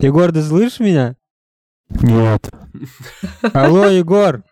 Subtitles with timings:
[0.00, 1.16] Егор, ты слышишь меня?
[1.88, 2.48] Нет.
[3.52, 4.42] Алло, Егор,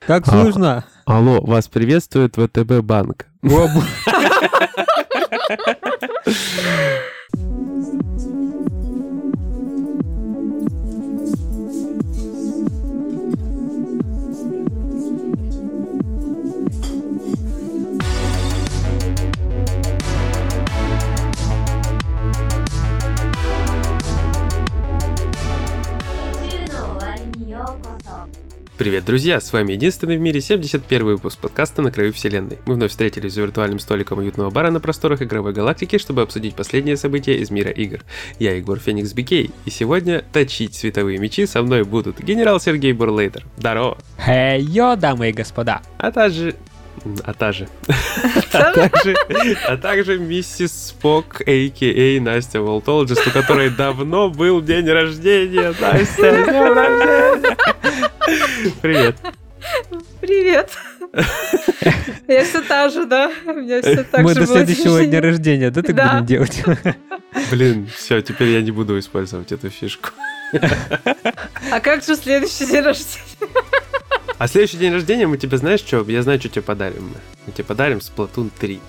[0.00, 0.30] как А.
[0.30, 0.84] слышно?
[1.04, 3.26] Алло, вас приветствует ВТБ банк.
[28.78, 29.40] Привет, друзья!
[29.40, 32.58] С вами единственный в мире 71 выпуск подкаста «На краю вселенной».
[32.66, 36.98] Мы вновь встретились за виртуальным столиком уютного бара на просторах игровой галактики, чтобы обсудить последние
[36.98, 38.00] события из мира игр.
[38.38, 43.46] Я Егор Феникс Бикей, и сегодня точить световые мечи со мной будут генерал Сергей Бурлейтер.
[43.56, 43.96] Здорово!
[44.22, 45.80] Хей, йо, дамы и господа.
[45.96, 46.54] А также...
[47.24, 47.68] А также...
[48.52, 49.14] А также,
[49.66, 52.20] а также миссис Спок, а.к.а.
[52.20, 55.72] Настя Волтологист, у которой давно был день рождения.
[55.80, 57.56] Настя, днем рождения!
[58.82, 59.16] Привет.
[60.20, 60.70] Привет.
[62.28, 63.30] Я все та же, да?
[63.46, 65.68] У меня все так Мы же до следующего день дня рождения.
[65.68, 66.12] рождения, да, так Да.
[66.20, 66.62] будем делать?
[67.50, 70.10] Блин, все, теперь я не буду использовать эту фишку.
[71.70, 73.24] А как же следующий день рождения?
[74.38, 76.04] А следующий день рождения мы тебе знаешь что?
[76.08, 77.08] Я знаю, что тебе подарим.
[77.08, 77.14] мы.
[77.46, 78.80] Мы тебе подарим Splatoon 3.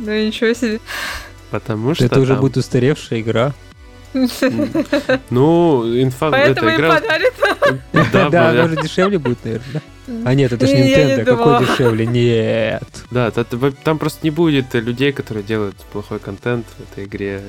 [0.00, 0.80] Ну ничего себе.
[1.50, 3.52] Потому что Это уже там- будет устаревшая игра.
[5.30, 6.30] Ну, инфа...
[6.30, 7.34] Поэтому им подарят.
[7.92, 8.50] Да, Да, бля.
[8.50, 9.82] она уже дешевле будет, наверное?
[10.24, 12.06] А нет, это ж Не, я не Nintendo, какой дешевле?
[12.06, 12.84] Нет.
[13.10, 17.40] Да, та- та- там просто не будет людей, которые делают плохой контент в этой игре.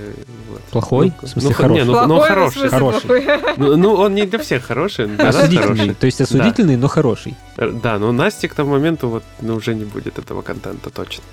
[0.72, 1.12] Плохой?
[1.22, 1.86] Ну, В смысле, хороший?
[1.86, 2.70] Ну, хороший.
[2.70, 3.24] хороший.
[3.58, 7.36] Ну, он не для всех хороший, Осудительный, то есть осудительный, но хороший.
[7.58, 11.24] Э, Да, но Насте к тому моменту вот ну, уже не будет этого контента точно.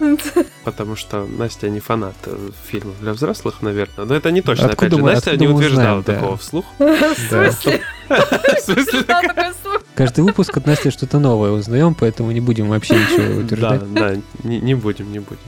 [0.64, 4.04] Потому что Настя не фанат э, фильмов для взрослых, наверное.
[4.06, 5.02] Но это не точно, Откуда опять же.
[5.04, 6.14] мы- Настя не утверждала узнаем, да.
[6.14, 6.64] такого вслух.
[6.78, 9.04] В смысле?
[9.06, 9.52] Да.
[9.94, 13.92] Каждый выпуск от Насти что-то новое узнаем, поэтому не будем вообще ничего Да, утверждать.
[13.94, 15.38] да, не, не будем, не будем.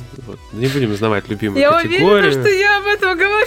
[0.52, 3.46] Не будем узнавать любимую Я уверена, что я об этом говорю.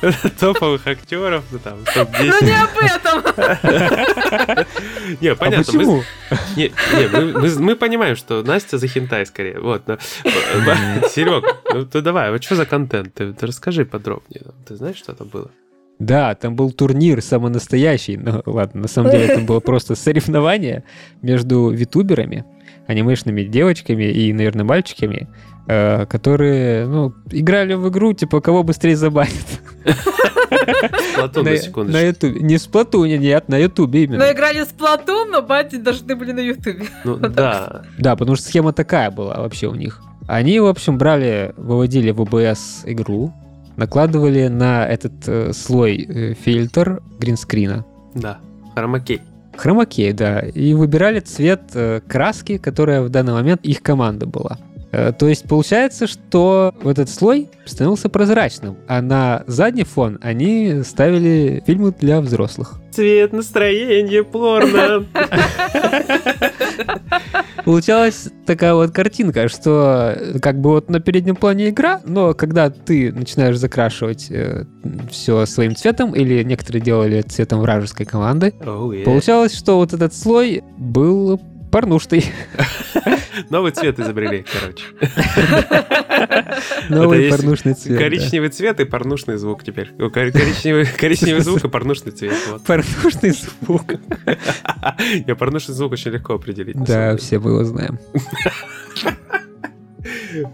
[0.40, 2.44] топовых актеров, ну, там, Но топ-10.
[2.44, 4.66] не об этом.
[5.20, 5.72] Не, понятно.
[5.72, 6.02] мы- почему?
[6.56, 9.60] Не, не, мы, понимаем, что Настя за хентай скорее.
[9.60, 9.82] Вот.
[11.10, 13.14] Серег, ну ты давай, вот что за контент?
[13.14, 14.42] Ты, расскажи подробнее.
[14.66, 15.50] Ты знаешь, что это было?
[15.98, 18.16] Да, там был турнир самый настоящий.
[18.16, 20.84] Ну ладно, на самом деле это было просто соревнование
[21.22, 22.44] между витуберами,
[22.86, 25.28] анимешными девочками и, наверное, мальчиками,
[25.66, 29.32] э, которые, ну, играли в игру, типа, кого быстрее забанят.
[31.16, 31.98] Платон, на, на секундочку.
[31.98, 32.40] на Ютубе.
[32.40, 34.24] Не с Платуне, нет, на Ютубе именно.
[34.24, 36.84] Но играли с Платон, но батить должны были на Ютубе.
[37.04, 37.82] Ну да.
[37.98, 40.00] Да, потому что схема такая была вообще у них.
[40.28, 43.32] Они, в общем, брали, выводили в OBS игру,
[43.76, 47.84] накладывали на этот э, слой э, фильтр гринскрина,
[48.14, 48.38] Да.
[48.74, 49.20] Хромакей.
[49.56, 54.58] хромакей, да, и выбирали цвет э, краски, которая в данный момент их команда была.
[54.92, 60.82] Э, То есть получается, что вот этот слой становился прозрачным, а на задний фон они
[60.84, 62.74] ставили фильмы для взрослых.
[62.92, 65.04] Цвет настроения порно.
[67.64, 72.70] Получалась такая вот картинка, что э, как бы вот на переднем плане игра, но когда
[72.70, 74.30] ты начинаешь закрашивать
[75.10, 79.04] все своим цветом, или некоторые делали цветом вражеской команды, Оу, е.
[79.04, 81.40] получалось, что вот этот слой был
[81.76, 82.24] порнушный.
[83.50, 84.84] Новый цвет изобрели, короче.
[86.88, 87.98] Новый порнушный цвет.
[87.98, 88.04] да.
[88.04, 89.90] Коричневый цвет и порнушный звук теперь.
[90.10, 92.32] Коричневый, коричневый звук и порнушный цвет.
[92.48, 92.64] Вот.
[92.64, 93.84] Порнушный звук.
[95.26, 96.82] Не, порнушный звук очень легко определить.
[96.82, 97.98] Да, все мы его знаем.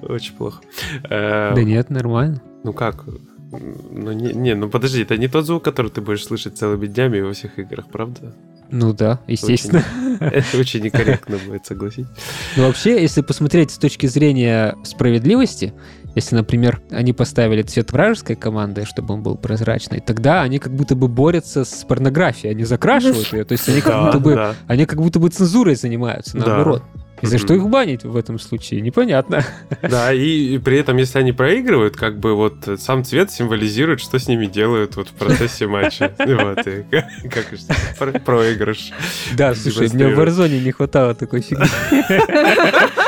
[0.03, 0.61] Очень плохо.
[1.05, 2.43] Э, Да нет, нормально.
[2.65, 3.05] Ну как?
[3.53, 7.21] Ну не, не, ну подожди, это не тот звук, который ты будешь слышать целыми днями
[7.21, 8.35] во всех играх, правда?
[8.73, 9.85] Ну да, естественно.
[10.21, 12.07] Это очень некорректно будет, согласись.
[12.57, 15.75] Но вообще, если посмотреть с точки зрения справедливости,
[16.15, 20.97] если, например, они поставили цвет вражеской команды, чтобы он был прозрачный, тогда они как будто
[20.97, 25.01] бы борются с порнографией, они закрашивают ее, то есть они как будто бы, они как
[25.01, 27.02] будто бы цензурой занимаются, Да.
[27.23, 28.81] И за что их банить в этом случае?
[28.81, 29.45] Непонятно.
[29.83, 34.19] Да, и, и при этом, если они проигрывают, как бы вот сам цвет символизирует, что
[34.19, 36.13] с ними делают вот в процессе матча.
[36.43, 36.85] Вот, и
[37.29, 38.93] как проигрыш.
[39.37, 40.19] Да, слушай, мне в.
[40.19, 41.67] Warzone не хватало такой фигни.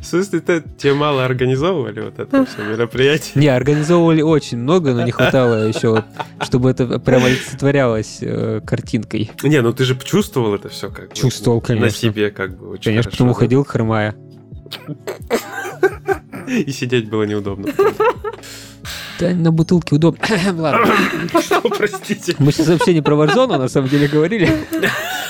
[0.00, 3.32] В смысле, ты- тебе мало организовывали вот это все мероприятие?
[3.36, 6.04] Не, организовывали очень много, но не хватало еще, вот,
[6.42, 9.30] чтобы это прямо олицетворялось э, картинкой.
[9.42, 11.98] Не, ну ты же чувствовал это все как бы, Чувствовал, На конечно.
[11.98, 13.30] себе как бы очень Конечно, хорошо, потом да?
[13.32, 14.14] уходил хромая.
[16.48, 17.72] И сидеть было неудобно.
[19.18, 20.20] Да, на бутылке удобно.
[20.56, 20.92] Ладно.
[21.40, 22.34] Что, простите?
[22.38, 24.48] Мы сейчас вообще не про Warzone, на самом деле говорили.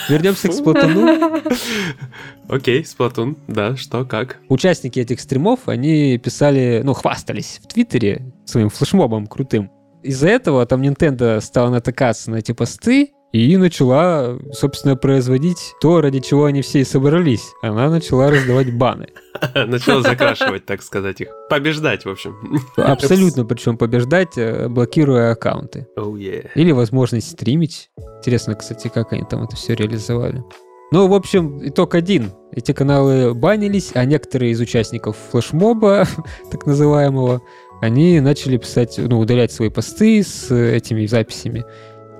[0.08, 1.42] Вернемся к Сплатуну.
[2.48, 4.38] Окей, Сплатун, да, что, как?
[4.48, 9.70] Участники этих стримов, они писали, ну, хвастались в Твиттере своим флешмобом крутым.
[10.02, 16.20] Из-за этого там Nintendo стала натыкаться на эти посты и начала, собственно, производить то, ради
[16.20, 17.52] чего они все и собрались.
[17.60, 19.08] Она начала раздавать баны.
[19.54, 21.28] Начала закрашивать, так сказать, их.
[21.50, 22.34] Побеждать, в общем.
[22.76, 25.86] Абсолютно, причем побеждать, э, блокируя аккаунты.
[25.98, 26.48] Oh, yeah.
[26.54, 27.90] Или возможность стримить.
[28.18, 30.42] Интересно, кстати, как они там это все реализовали.
[30.90, 32.30] Ну, в общем, итог один.
[32.52, 36.06] Эти каналы банились, а некоторые из участников флешмоба,
[36.50, 37.42] так называемого,
[37.82, 41.66] они начали писать, ну, удалять свои посты с этими записями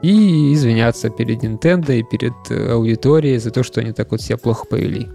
[0.07, 4.37] и извиняться перед Nintendo и перед э, аудиторией за то, что они так вот себя
[4.37, 5.09] плохо повели.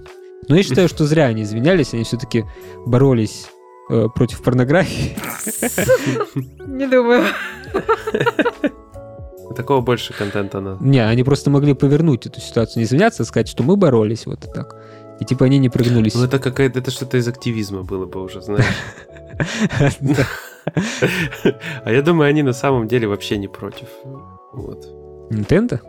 [0.50, 2.44] Но я считаю, что зря они извинялись, они все-таки
[2.86, 3.48] боролись
[3.90, 5.16] э, против порнографии.
[6.68, 7.26] Не думаю.
[9.56, 10.84] Такого больше контента надо.
[10.84, 14.42] Не, они просто могли повернуть эту ситуацию, не извиняться, а сказать, что мы боролись вот
[14.54, 14.76] так.
[15.22, 16.16] И типа они не пригнулись.
[16.16, 18.66] Ну это какая-то, это что-то из активизма было бы уже, знаешь.
[21.84, 23.88] А я думаю, они на самом деле вообще не против.
[24.54, 24.86] Вот.
[25.32, 25.80] Nintendo?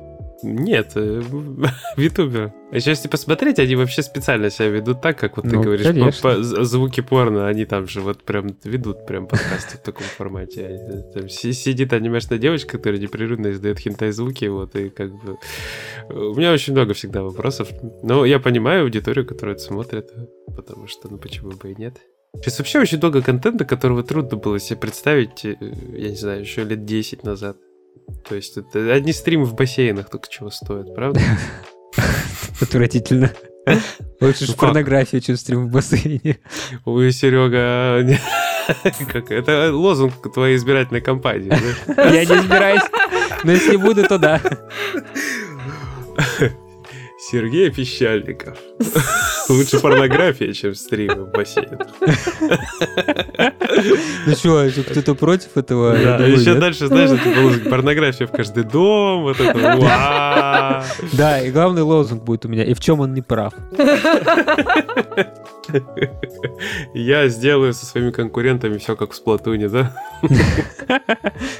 [0.44, 1.22] Нет, э,
[1.96, 2.52] витуберы.
[2.72, 6.34] А если посмотреть, они вообще специально себя ведут так, как вот ты Ну, говоришь, по-
[6.34, 10.66] по- звуки порно, они там же вот прям ведут прям подкасты в таком формате.
[10.66, 15.38] Они, там си- сидит анимешная девочка, которая непрерывно издает хентай-звуки, вот, и как бы...
[16.10, 17.68] У меня очень много всегда вопросов.
[18.02, 20.10] Но я понимаю аудиторию, которая это смотрит,
[20.56, 21.98] потому что, ну, почему бы и нет.
[22.36, 26.64] Сейчас вообще очень много контента, которого трудно было себе представить, э, я не знаю, еще
[26.64, 27.58] лет 10 назад.
[28.28, 31.20] То есть это одни стримы в бассейнах только чего стоят, правда?
[32.60, 33.32] Отвратительно.
[34.20, 36.38] Лучше ж Ну порнография, чем стрим в бассейне.
[36.84, 38.18] Ой, Серега,
[39.12, 41.52] как это лозунг твоей избирательной кампании.
[41.88, 42.82] Я не избираюсь.
[43.44, 44.40] Но если буду, то да.
[47.18, 48.58] Сергей Пещальников.
[49.48, 51.88] Лучше порнография, чем стримы в бассейнах.
[54.26, 55.92] Ну что, кто-то против этого?
[55.92, 57.10] Да, еще дальше, знаешь,
[57.64, 60.84] порнография в каждый дом, вот это.
[61.12, 62.64] Да, и главный лозунг будет у меня.
[62.64, 63.52] И в чем он не прав?
[66.94, 69.94] Я сделаю со своими конкурентами все как в Сплатуне, да?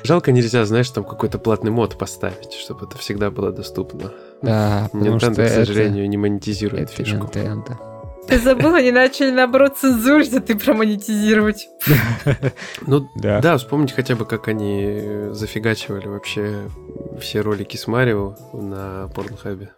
[0.03, 4.11] Жалко нельзя, знаешь, там какой-то платный мод поставить, чтобы это всегда было доступно.
[4.43, 7.27] Да, потому что Nintendo, к это- сожалению, не монетизирует это фишку.
[7.27, 7.77] Nintendo.
[8.29, 11.69] Ты забыл, они начали, наоборот, цензурить, а ты промонетизировать.
[12.87, 13.41] Ну, Да.
[13.41, 16.69] да, вспомнить хотя бы, как они зафигачивали вообще
[17.21, 19.71] все ролики с Марио на Порнхабе.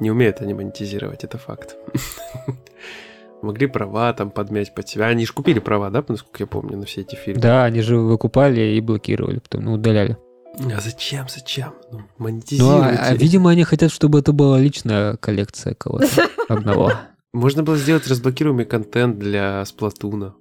[0.00, 1.76] Не умеют они монетизировать, это факт.
[3.42, 5.06] Могли права там подмять под себя.
[5.06, 7.40] Они же купили права, да, насколько я помню, на все эти фильмы?
[7.40, 10.16] Да, они же выкупали и блокировали, потом ну, удаляли.
[10.58, 11.72] А зачем, зачем?
[11.90, 12.98] Ну, Ну, а, монетизируйте.
[12.98, 16.06] а, видимо, они хотят, чтобы это была личная коллекция кого-то
[16.48, 16.92] одного.
[17.32, 20.34] Можно было сделать разблокируемый контент для Сплатуна.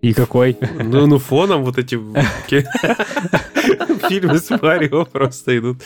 [0.00, 0.56] И какой?
[0.82, 1.94] Ну, ну фоном вот эти
[4.08, 5.78] фильмы с Марио просто идут.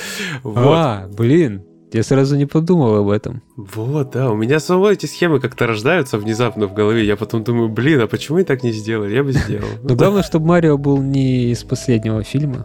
[0.43, 0.75] Вот.
[0.75, 1.63] А, блин,
[1.93, 3.43] я сразу не подумал об этом.
[3.57, 7.05] Вот, да, у меня самого эти схемы как-то рождаются внезапно в голове.
[7.05, 9.15] Я потом думаю, блин, а почему я так не сделали?
[9.15, 9.69] Я бы сделал.
[9.83, 12.65] Но главное, чтобы Марио был не из последнего фильма,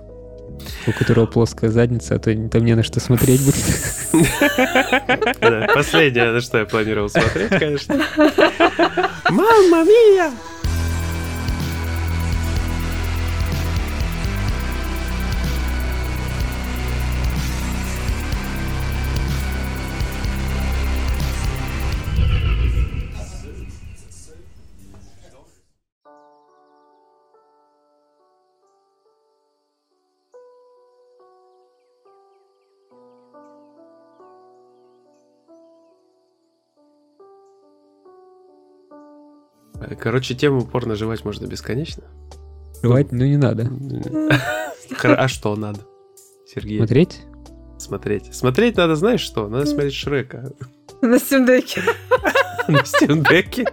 [0.88, 3.64] у которого плоская задница, а то там не на что смотреть будет.
[5.74, 7.96] Последнее, на что я планировал смотреть, конечно.
[9.30, 10.32] Мамма мия!
[40.02, 42.04] Короче, тему порно жевать можно бесконечно.
[42.82, 43.70] Жевать, ну не надо.
[45.04, 45.80] А что надо?
[46.46, 47.22] Сергей, Смотреть?
[47.78, 48.36] смотреть.
[48.36, 49.48] Смотреть надо, знаешь что?
[49.48, 50.52] Надо смотреть Шрека.
[51.02, 51.82] На стимдеке.
[52.68, 53.66] На Steam Deck?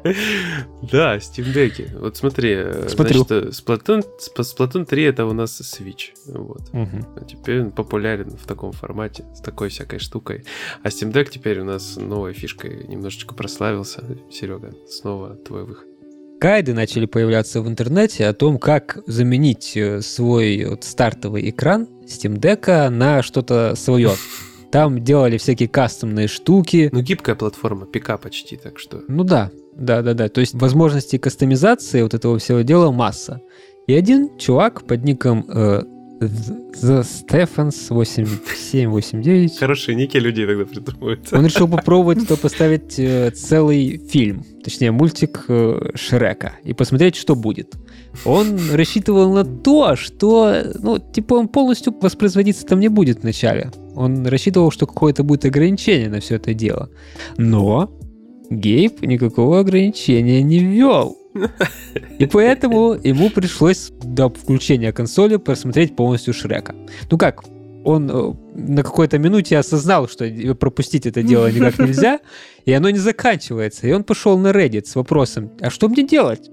[0.91, 1.99] Да, Steam Deck.
[1.99, 3.25] Вот смотри, э, Смотрю.
[3.25, 6.15] значит, Splatoon, Sp- Splatoon 3 это у нас Switch.
[6.27, 6.63] Вот.
[6.73, 10.45] А теперь он популярен в таком формате, с такой всякой штукой.
[10.83, 14.03] А Steam Deck теперь у нас новой фишкой немножечко прославился.
[14.31, 15.87] Серега, снова твой выход.
[16.41, 22.39] Гайды начали появляться в интернете о том, как заменить э, свой вот стартовый экран Steam
[22.39, 24.13] Deck на что-то свое.
[24.71, 26.91] Там делали всякие кастомные штуки.
[26.93, 29.03] Ну, гибкая платформа, ПК почти, так что...
[29.09, 30.29] Ну да, да, да, да.
[30.29, 33.41] То есть возможностей кастомизации вот этого всего дела масса.
[33.89, 35.83] И один чувак под ником э,
[36.21, 39.59] The Stephens 8789.
[39.59, 41.37] Хорошие ники людей тогда придумываются.
[41.37, 47.37] Он решил попробовать то поставить э, целый фильм, точнее мультик э, Шрека, и посмотреть, что
[47.37, 47.77] будет.
[48.25, 53.71] Он рассчитывал на то, что, ну, типа он полностью воспроизводиться там не будет вначале.
[53.95, 56.91] Он рассчитывал, что какое-то будет ограничение на все это дело.
[57.37, 57.91] Но
[58.51, 61.17] Гейб никакого ограничения не ввел.
[62.19, 66.75] И поэтому ему пришлось до включения консоли просмотреть полностью Шрека.
[67.11, 67.45] Ну как,
[67.89, 72.21] он э, на какой-то минуте осознал, что пропустить это дело никак нельзя,
[72.67, 73.87] и оно не заканчивается.
[73.87, 76.51] И он пошел на Reddit с вопросом, а что мне делать?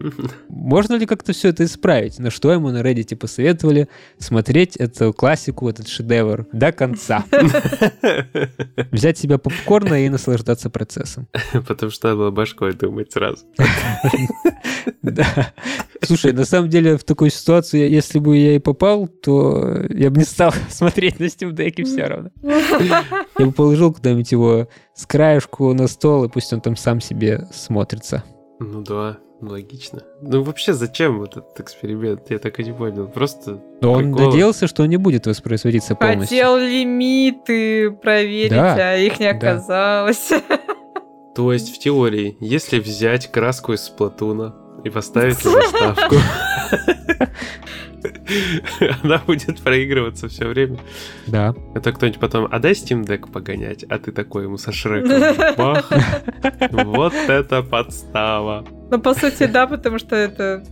[0.48, 2.20] Можно ли как-то все это исправить?
[2.20, 7.26] На что ему на Reddit посоветовали смотреть эту классику, этот шедевр до конца.
[8.92, 11.28] Взять себе попкорна и наслаждаться процессом.
[11.52, 13.46] Потому что было башкой думать сразу.
[15.02, 15.54] Да.
[16.06, 20.18] Слушай, на самом деле в такой ситуации, если бы я и попал, то я бы
[20.18, 22.30] не стал смотреть на Steam Deck все равно.
[23.38, 27.48] Я бы положил куда-нибудь его с краешку на стол, и пусть он там сам себе
[27.52, 28.24] смотрится.
[28.60, 30.04] Ну да, логично.
[30.22, 32.30] Ну вообще зачем этот эксперимент?
[32.30, 33.08] Я так и не понял.
[33.08, 36.38] Просто Но он надеялся, что он не будет воспроизводиться полностью.
[36.38, 40.30] Хотел лимиты проверить, да, а их не оказалось.
[40.30, 40.60] Да.
[41.36, 46.16] То есть в теории, если взять краску из Сплатуна и поставить заставку,
[49.04, 50.78] она будет проигрываться все время.
[51.28, 51.54] Да.
[51.74, 55.56] Это кто-нибудь потом, а дай Steam Deck погонять, а ты такой ему со Шреком.
[55.58, 55.92] Бах!
[56.72, 58.66] Вот это подстава.
[58.92, 60.64] Ну, по сути, да, потому что это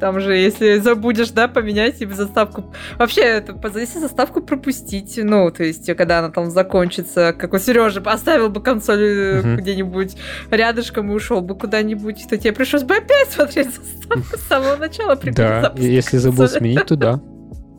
[0.00, 2.72] там же, если забудешь, да, поменять себе заставку.
[2.98, 8.00] Вообще, это, если заставку пропустить, ну, то есть, когда она там закончится, как у Сережи,
[8.00, 9.56] поставил бы консоль uh-huh.
[9.56, 10.16] где-нибудь
[10.50, 15.16] рядышком и ушел бы куда-нибудь, то тебе пришлось бы опять смотреть заставку с самого начала.
[15.16, 17.20] Да, если забыл сменить, то да.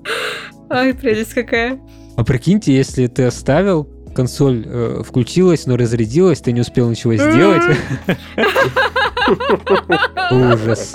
[0.70, 1.80] Ай, прелесть какая.
[2.16, 7.62] А прикиньте, если ты оставил, консоль э, включилась, но разрядилась, ты не успел ничего сделать.
[10.32, 10.94] Ужас.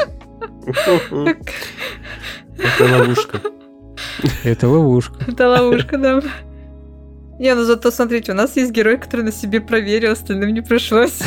[2.59, 3.41] Это ловушка.
[4.45, 5.15] Это ловушка.
[5.27, 6.23] Это ловушка, да.
[7.39, 11.19] Не, ну зато смотрите, у нас есть герой, который на себе проверил, остальным не пришлось.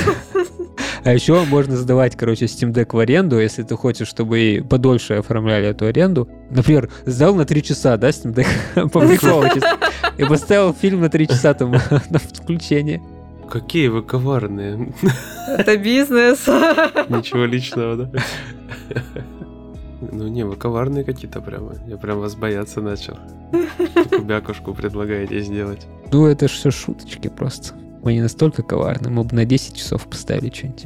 [1.04, 5.16] А еще можно сдавать, короче, Steam Deck в аренду, если ты хочешь, чтобы и подольше
[5.16, 6.28] оформляли эту аренду.
[6.50, 9.04] Например, сдал на 3 часа, да, Steam Deck по
[10.18, 11.72] и поставил фильм на 3 часа там
[12.10, 13.04] на включение.
[13.50, 14.94] Какие вы коварные.
[15.48, 16.48] Это бизнес.
[16.48, 18.22] Ничего личного, да?
[20.02, 21.74] Ну не, вы коварные какие-то прямо.
[21.88, 23.18] Я прям вас бояться начал.
[24.24, 25.88] Бякушку предлагаете сделать.
[26.12, 27.74] Ну это ж все шуточки просто.
[28.04, 30.86] Мы не настолько коварны, мы бы на 10 часов поставили что-нибудь.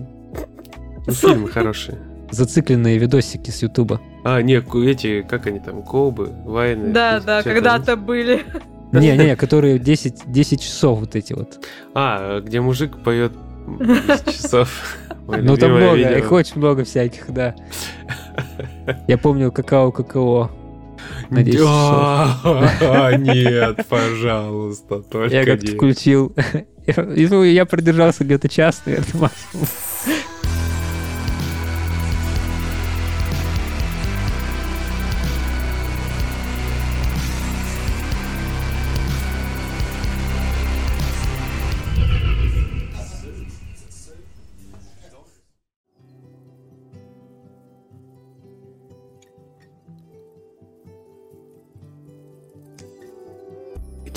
[1.05, 1.97] Ну, фильмы хорошие.
[2.31, 3.99] Зацикленные видосики с Ютуба.
[4.23, 4.53] А, не,
[4.85, 6.93] эти, как они там, колбы, вайны.
[6.93, 8.45] Да, да, когда-то были.
[8.91, 11.59] Не-не, которые 10, 10 часов вот эти вот.
[11.93, 13.33] А, где мужик поет
[13.79, 14.97] 10 часов.
[15.27, 17.55] Ну там много, их очень много всяких, да.
[19.07, 20.51] Я помню какао-какао.
[21.29, 21.59] Надеюсь,
[23.19, 26.33] нет, пожалуйста, только Я как-то включил.
[26.85, 29.67] Я продержался где-то час, наверное, максимум.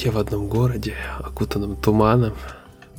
[0.03, 2.33] Где в одном городе, окутанном туманом,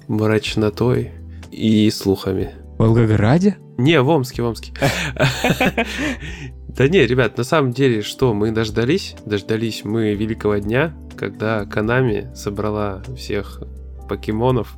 [0.07, 1.11] мрачнотой
[1.51, 2.51] и слухами.
[2.77, 3.57] В Волгограде?
[3.77, 4.71] Не, в Омске, в Омске.
[6.69, 9.17] Да не, ребят, на самом деле, что, мы дождались?
[9.25, 13.61] Дождались мы великого дня, когда Канами собрала всех
[14.07, 14.73] покемонов,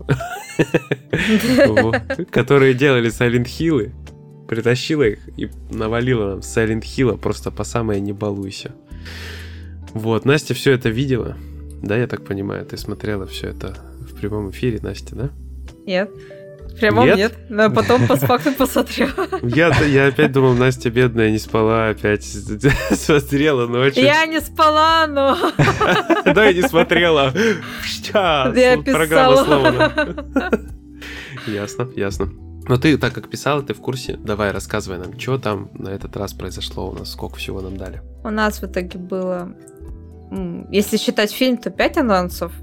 [2.31, 3.91] которые делали Silent Hill,
[4.47, 8.71] притащила их и навалила нам Silent Hill просто по самое не балуйся.
[9.93, 11.37] Вот, Настя все это видела,
[11.85, 13.77] да, я так понимаю, ты смотрела все это
[14.09, 15.29] в прямом эфире, Настя, да?
[15.85, 16.09] Нет.
[16.65, 19.11] В прямом нет, нет но потом по факту посмотрела.
[19.43, 22.23] Я, я опять думал, Настя бедная не спала, опять
[22.91, 24.03] смотрела ночью.
[24.03, 25.37] Я не спала, но...
[26.33, 27.31] Да, и не смотрела.
[28.13, 29.93] Я писала.
[31.45, 32.29] Ясно, ясно.
[32.67, 36.17] Но ты, так как писала, ты в курсе, давай рассказывай нам, что там на этот
[36.17, 38.01] раз произошло у нас, сколько всего нам дали.
[38.23, 39.55] У нас в итоге было
[40.71, 42.53] если считать фильм, то 5 анонсов.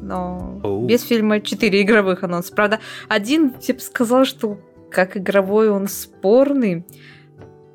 [0.00, 0.86] Но oh.
[0.86, 2.52] без фильма 4 игровых анонса.
[2.54, 4.58] Правда, один тип сказал, что
[4.90, 6.84] как игровой он спорный.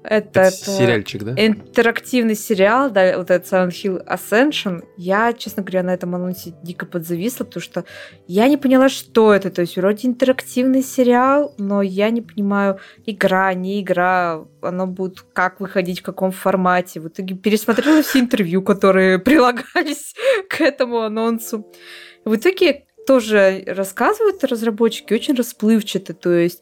[0.03, 1.33] Это, Это сериальчик, да?
[1.35, 4.83] интерактивный сериал, да, вот этот Silent Hill Ascension.
[4.97, 7.83] Я, честно говоря, на этом анонсе дико подзависла, потому что
[8.25, 9.49] я не поняла, что это.
[9.49, 15.59] То есть вроде интерактивный сериал, но я не понимаю, игра, не игра, оно будет как
[15.59, 17.01] выходить, в каком формате.
[17.01, 20.15] В итоге пересмотрела все интервью, которые прилагались
[20.49, 21.67] к этому анонсу.
[22.23, 26.61] В итоге тоже рассказывают разработчики очень расплывчато, то есть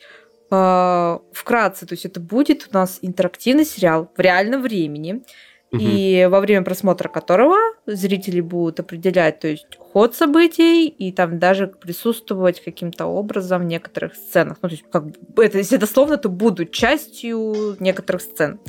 [0.49, 5.23] вкратце, то есть это будет у нас интерактивный сериал в реальном времени,
[5.69, 5.81] Мгм.
[5.83, 11.67] и во время просмотра которого зрители будут определять, то есть ход событий и там даже
[11.67, 14.59] присутствовать каким-то образом в некоторых сценах.
[14.61, 18.59] Ну, то есть, как бы, это, если дословно, то будут частью некоторых сцен.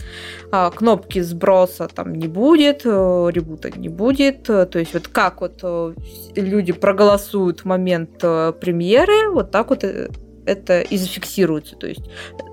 [0.50, 4.50] А, кнопки сброса там не будет, э, ребута не будет.
[4.50, 5.94] э, То есть, вот как вот э,
[6.34, 10.08] люди проголосуют в момент э, премьеры, вот так вот э,
[10.48, 11.76] это и зафиксируется.
[11.76, 12.02] То есть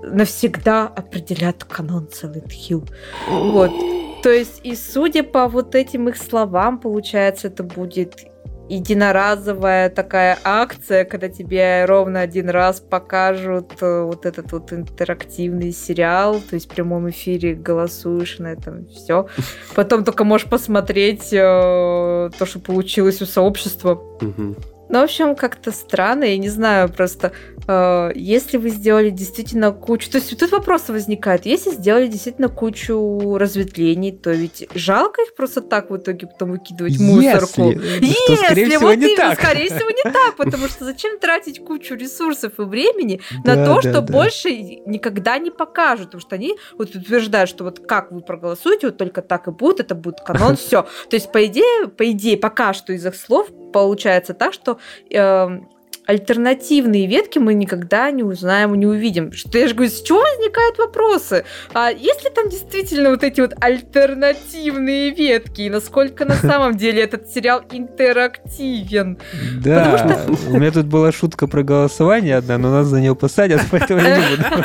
[0.02, 2.88] навсегда определят канон Silent Hill.
[3.28, 3.72] Вот.
[4.22, 8.26] То есть, и судя по вот этим их словам, получается, это будет
[8.68, 16.40] единоразовая такая акция, когда тебе ровно один раз покажут э, вот этот вот интерактивный сериал,
[16.40, 19.28] то есть в прямом эфире голосуешь на этом все.
[19.74, 21.36] Потом только можешь посмотреть э,
[22.36, 24.02] то, что получилось у сообщества.
[24.20, 24.56] Мгм.
[24.88, 27.32] Ну, в общем, как-то странно, я не знаю, просто
[27.66, 30.10] э, если вы сделали действительно кучу...
[30.10, 35.60] То есть тут вопрос возникает, если сделали действительно кучу разветвлений, то ведь жалко их просто
[35.60, 37.72] так в итоге потом выкидывать в мусорку.
[37.72, 39.40] Если, что, скорее всего, вот не именно, так.
[39.40, 43.74] скорее всего, не так, потому что зачем тратить кучу ресурсов и времени на Да, то,
[43.74, 44.12] да, что да.
[44.12, 48.96] больше никогда не покажут, потому что они вот утверждают, что вот как вы проголосуете, вот
[48.96, 50.86] только так и будет, это будет канон, все.
[51.10, 54.78] То есть, по идее, по идее, пока что из их слов получается так, что
[55.10, 55.68] эм,
[56.06, 59.32] альтернативные ветки мы никогда не узнаем и не увидим.
[59.32, 61.44] Что я же говорю, с чего возникают вопросы?
[61.74, 67.28] А если там действительно вот эти вот альтернативные ветки, и насколько на самом деле этот
[67.28, 69.18] сериал интерактивен?
[69.62, 74.00] Да, у меня тут была шутка про голосование одна, но нас за нее посадят, поэтому
[74.00, 74.64] я не буду.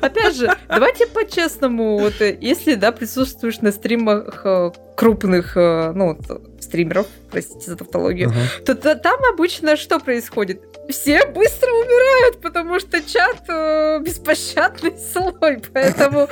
[0.00, 6.16] Опять же, давайте по-честному, вот э, если, да, присутствуешь на стримах э, крупных, э, ну,
[6.60, 8.38] стримеров, простите за тавтологию, Ага.
[8.64, 10.62] то, то там обычно что происходит?
[10.88, 16.28] Все быстро умирают, потому что чат э, беспощадный слой, поэтому...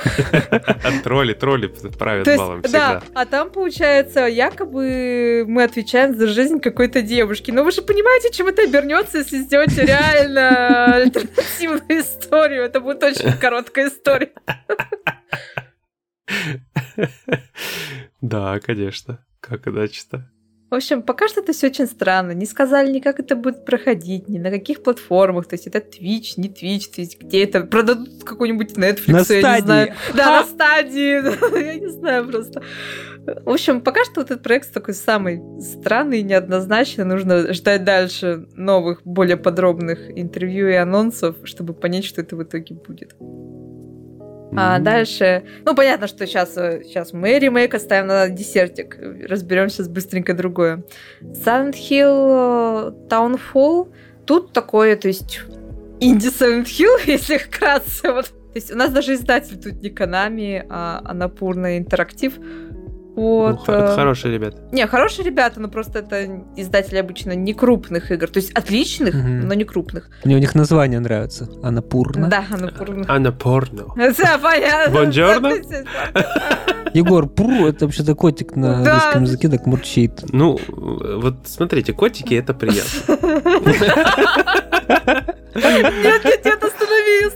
[1.03, 3.03] Тролли, тролли правят балом да, всегда.
[3.13, 7.51] а там, получается, якобы мы отвечаем за жизнь какой-то девушки.
[7.51, 12.63] Но вы же понимаете, чем это обернется, если сделать реально альтернативную историю.
[12.63, 14.31] Это будет очень короткая история.
[18.21, 19.19] Да, конечно.
[19.39, 20.29] Как иначе-то?
[20.69, 22.31] В общем, пока что это все очень странно.
[22.33, 25.47] Не сказали ни как это будет проходить, ни на каких платформах.
[25.47, 29.23] То есть это Twitch, не Twitch, то есть где это продадут какой-нибудь Netflix, На я
[29.23, 29.61] стадии.
[29.61, 29.93] не знаю.
[30.13, 30.41] Да, Ха!
[30.41, 31.63] на стадии.
[31.63, 32.61] Я не знаю просто.
[33.45, 37.05] В общем, пока что вот этот проект такой самый странный и неоднозначный.
[37.05, 42.75] Нужно ждать дальше новых, более подробных интервью и анонсов, чтобы понять, что это в итоге
[42.75, 43.15] будет.
[44.57, 50.33] А дальше, ну понятно, что сейчас, сейчас мы ремейк оставим на десертик, разберем сейчас быстренько
[50.33, 50.83] другое.
[51.21, 53.93] Silent Hill э, Townfall,
[54.25, 55.41] тут такое, то есть
[55.99, 58.11] инди Silent Hill, если вкратце.
[58.11, 58.25] Вот.
[58.25, 62.33] То есть у нас даже издатель тут не Konami, а Анапурна Интерактив.
[63.17, 63.65] Ну, Вот.
[63.65, 64.57] хо- э, Хорошие ребята.
[64.71, 68.27] Не, хорошие ребята, но просто это издатели обычно не крупных игр.
[68.27, 69.47] То есть отличных, Мгм.
[69.47, 70.09] но не крупных.
[70.23, 71.49] Мне у них название нравится.
[71.63, 72.27] Анапурна.
[72.27, 73.05] Да, Анапурна.
[73.07, 73.85] А на порно.
[73.97, 74.93] Да, понятно.
[74.93, 75.51] Бонжорно?
[76.93, 78.93] Егор, пуру, это вообще-то котик на Да.
[78.93, 80.11] английском языке так мурчит.
[80.31, 83.17] Ну, э, вот смотрите, котики это приятно.
[85.55, 87.33] Нет, нет, нет, остановись.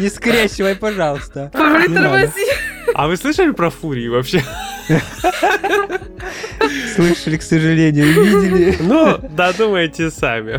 [0.00, 1.50] Не, скрещивай, пожалуйста.
[1.52, 2.32] Притормози.
[2.98, 4.42] А вы слышали про фурии вообще?
[6.96, 8.76] Слышали, к сожалению, видели.
[8.80, 10.58] Ну, додумайте сами.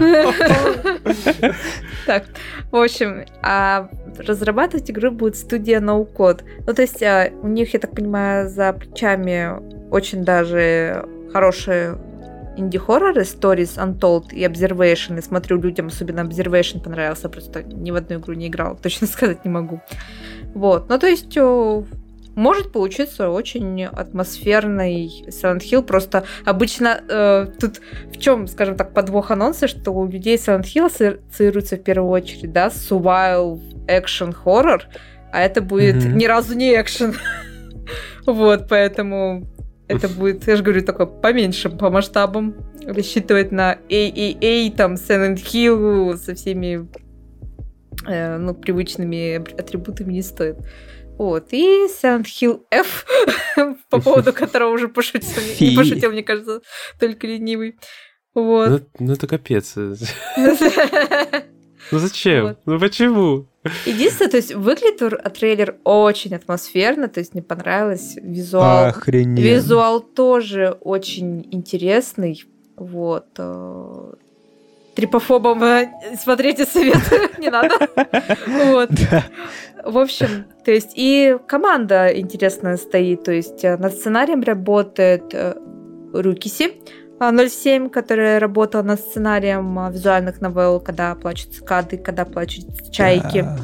[2.06, 2.24] Так,
[2.72, 6.44] в общем, а разрабатывать игру будет студия No Code.
[6.66, 11.98] Ну, то есть а, у них, я так понимаю, за плечами очень даже хорошие
[12.56, 15.20] инди-хорроры, Stories Untold и Observation.
[15.20, 19.44] И смотрю, людям особенно Observation понравился, просто ни в одну игру не играл, точно сказать
[19.44, 19.82] не могу.
[20.56, 21.38] Вот, ну то есть
[22.40, 25.84] может получиться очень атмосферный Silent Hill.
[25.84, 30.86] Просто обычно э, тут в чем, скажем так, подвох анонса, что у людей Silent Hill
[30.86, 34.82] ассоциируется в первую очередь, да, с survival action horror,
[35.34, 36.18] а это будет Мгм.
[36.18, 37.14] ни разу не экшен.
[38.26, 39.48] Вот, поэтому
[39.88, 42.56] это будет, я же говорю, такое поменьше по масштабам.
[42.86, 46.88] Рассчитывать на AAA, там, Silent Hill со всеми
[48.08, 50.58] э, ну, привычными атрибутами не стоит.
[51.20, 51.50] Вот.
[51.52, 53.06] И Silent Hill F,
[53.90, 55.44] по поводу которого уже пошутил.
[55.60, 56.62] Не пошутил, мне кажется,
[56.98, 57.78] только ленивый.
[58.34, 58.70] Вот.
[58.70, 59.76] Ну, ну это капец.
[61.92, 62.46] Ну зачем?
[62.46, 62.60] Вот.
[62.66, 63.48] Ну почему?
[63.86, 65.00] Единственное, то есть выглядит
[65.34, 68.90] трейлер очень атмосферно, то есть мне понравилось визуал.
[68.90, 69.44] Охренеть.
[69.44, 72.44] Визуал тоже очень интересный.
[72.76, 73.26] Вот.
[73.40, 74.12] Э,
[74.94, 75.90] трипофобом э,
[76.22, 76.98] смотрите совет
[77.40, 77.76] не надо.
[78.48, 78.92] Вот.
[79.86, 85.34] В общем, то есть и команда интересная стоит, то есть э, над сценарием работает
[86.14, 86.74] Рукиси,
[87.20, 93.42] 07, которая работала над сценарием визуальных новелл, когда плачут цикады, когда плачут чайки.
[93.42, 93.58] Да.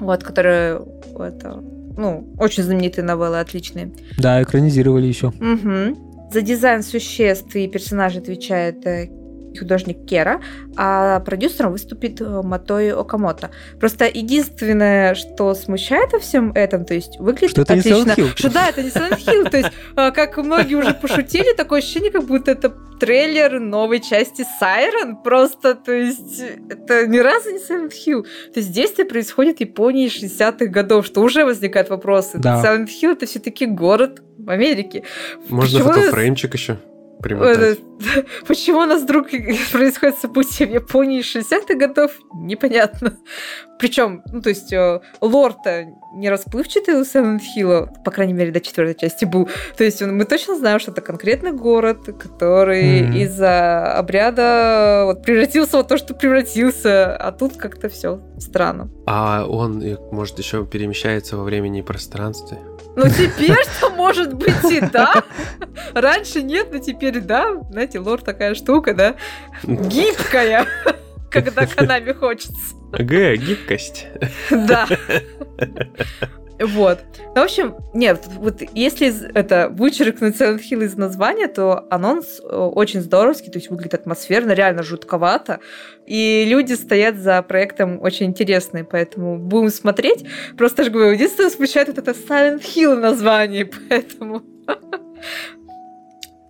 [0.00, 0.80] Вот, которые
[1.18, 1.62] это,
[1.96, 3.92] ну, очень знаменитые новеллы, отличные.
[4.16, 5.28] Да, экранизировали еще.
[5.28, 6.30] Угу.
[6.32, 9.10] За дизайн существ и персонажей отвечает э,
[9.56, 10.40] художник Кера,
[10.76, 13.50] а продюсером выступит э, Матои Окамото.
[13.78, 18.12] Просто единственное, что смущает во всем этом, то есть выглядит что отлично.
[18.12, 19.50] Это не что да, это не Silent Hill.
[19.50, 24.44] То есть, э, как многие уже пошутили, такое ощущение, как будто это трейлер новой части
[24.60, 25.22] Siren.
[25.22, 28.22] Просто, то есть, это ни разу не Silent Hill.
[28.52, 32.38] То есть, действие происходит в Японии 60-х годов, что уже возникают вопросы.
[32.38, 32.62] Да.
[32.62, 35.04] Silent Hill это все-таки город в Америке.
[35.48, 36.78] Можно Почему фотофреймчик еще?
[37.20, 37.78] Примотать.
[38.46, 39.30] Почему у нас вдруг
[39.72, 43.16] происходит событие в Японии 60-х годов, непонятно.
[43.78, 48.60] Причем, ну, то есть, э, лор-то не расплывчатый у Silent Hill, по крайней мере, до
[48.60, 49.48] четвертой части был.
[49.76, 53.18] То есть, мы точно знаем, что это конкретный город, который mm-hmm.
[53.22, 58.90] из-за обряда вот, превратился в то, что превратился, а тут как-то все странно.
[59.06, 62.58] А он, может, еще перемещается во времени и пространстве?
[62.98, 65.22] Ну, теперь-то может быть и да.
[65.94, 67.54] Раньше нет, но теперь да.
[67.70, 69.14] Знаете, лор такая штука, да?
[69.62, 70.66] Гибкая,
[71.30, 72.74] когда канами хочется.
[72.90, 74.08] Г, гибкость.
[74.50, 74.88] Да.
[76.60, 76.98] Вот.
[77.34, 82.56] Ну, в общем, нет, вот если это вычеркнуть Silent Hill из названия, то анонс э,
[82.56, 85.60] очень здоровский, то есть выглядит атмосферно, реально жутковато.
[86.06, 90.24] И люди стоят за проектом очень интересные, поэтому будем смотреть.
[90.56, 94.42] Просто же говорю, единственное смущает вот это Silent Hill название, поэтому...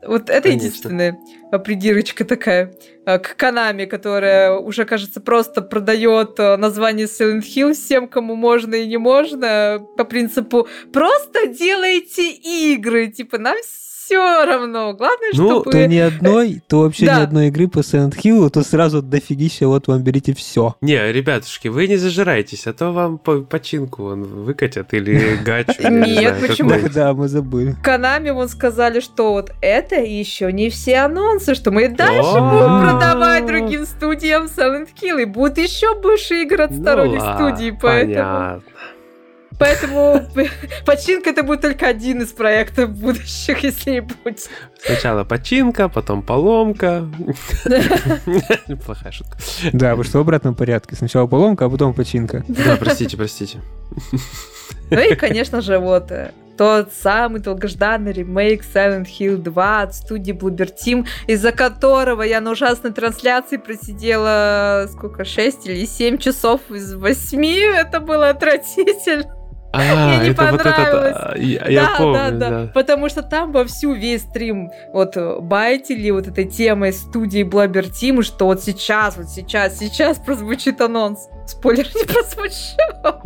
[0.08, 0.66] Вот это Конечно.
[0.66, 1.18] единственная
[1.64, 2.74] придирочка такая
[3.06, 8.74] э, к Канами, которая уже, кажется, просто продает э, название Silent Hill всем, кому можно
[8.74, 14.92] и не можно, по принципу «просто делайте игры», типа «нам все равно.
[14.94, 15.70] Главное, ну, чтобы...
[15.70, 17.18] то ни одной, то вообще да.
[17.18, 20.76] ни одной игры по Silent Hill, то сразу дофигища, вот вам берите все.
[20.80, 25.88] Не, ребятушки, вы не зажирайтесь, а то вам по починку вон выкатят или гачу.
[25.88, 26.70] Нет, почему?
[26.92, 27.76] Да, мы забыли.
[27.82, 33.46] Канами вон сказали, что вот это еще не все анонсы, что мы дальше будем продавать
[33.46, 38.14] другим студиям Silent Hill, и будет еще больше игр от ну сторонних студий, поэтому...
[38.14, 38.62] Понятно.
[39.58, 40.26] Поэтому
[40.86, 44.48] починка это будет только один из проектов будущих, если не будет.
[44.84, 47.08] Сначала починка, потом поломка.
[48.86, 49.38] Плохая шутка.
[49.72, 50.96] Да, вы что в обратном порядке.
[50.96, 52.44] Сначала поломка, а потом починка.
[52.48, 53.58] Да, простите, простите.
[54.90, 60.32] Ну и, конечно же, вот э, тот самый долгожданный ремейк Silent Hill 2 от студии
[60.32, 66.94] Bloober Team, из-за которого я на ужасной трансляции просидела сколько, 6 или 7 часов из
[66.94, 67.44] 8.
[67.76, 69.34] Это было отвратительно.
[69.72, 71.14] А, Мне не это понравилось.
[71.16, 72.70] Вот это, я, я да, помню, да, да, да.
[72.72, 78.22] Потому что там во всю весь стрим вот байтили вот этой темой студии Blabber Team,
[78.22, 81.28] что вот сейчас, вот сейчас, сейчас прозвучит анонс.
[81.46, 83.22] Спойлер не прозвучал.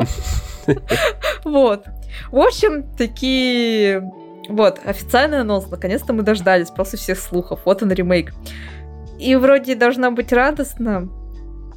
[1.45, 1.87] Вот.
[2.31, 4.13] В общем, такие...
[4.49, 5.67] Вот, официальный анонс.
[5.69, 7.61] Наконец-то мы дождались после всех слухов.
[7.65, 8.33] Вот он ремейк.
[9.19, 11.09] И вроде должно быть радостно,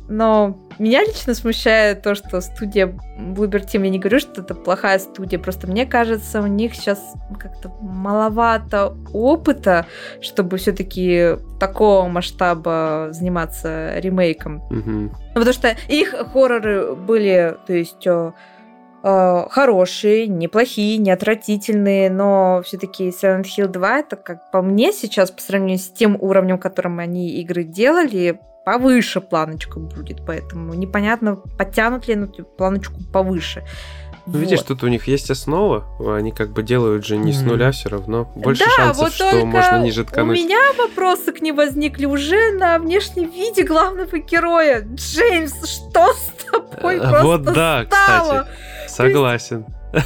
[0.08, 2.88] но меня лично смущает то, что студия
[3.18, 7.00] Bloober Team, я не говорю, что это плохая студия, просто мне кажется, у них сейчас
[7.40, 9.86] как-то маловато опыта,
[10.22, 14.62] чтобы все-таки такого масштаба заниматься ремейком.
[14.70, 15.12] Mm-hmm.
[15.34, 18.32] Потому что их хорроры были, то есть э,
[19.04, 25.32] э, хорошие, неплохие, не отвратительные, но все-таки Silent Hill 2 это, как по мне сейчас,
[25.32, 32.08] по сравнению с тем уровнем, которым они игры делали, повыше планочка будет, поэтому непонятно, подтянут
[32.08, 33.64] ли эту планочку повыше.
[34.26, 34.40] Ну, вот.
[34.40, 35.86] видишь, тут у них есть основа,
[36.18, 38.32] они как бы делают же не с нуля все равно.
[38.36, 40.40] Больше да, шансов, вот что можно ниже ткануть.
[40.40, 44.82] У меня вопросы к ним возникли уже на внешнем виде главного героя.
[44.82, 48.48] Джеймс, что с тобой а, просто Вот да, стало?
[48.88, 49.66] кстати, согласен.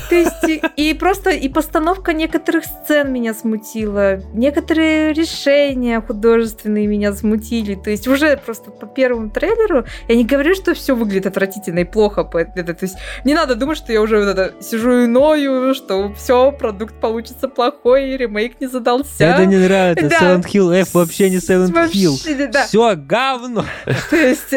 [0.09, 7.75] То есть и, просто и постановка некоторых сцен меня смутила, некоторые решения художественные меня смутили.
[7.75, 11.85] То есть уже просто по первому трейлеру я не говорю, что все выглядит отвратительно и
[11.85, 12.23] плохо.
[12.23, 16.51] То есть не надо думать, что я уже вот это сижу и ною, что все,
[16.51, 19.23] продукт получится плохой, ремейк не задался.
[19.23, 20.09] Это не нравится.
[20.09, 20.19] Да.
[20.19, 22.47] Silent Hill F вообще не Silent Hill.
[22.51, 22.65] Да.
[22.65, 23.65] Все говно.
[24.09, 24.53] То есть...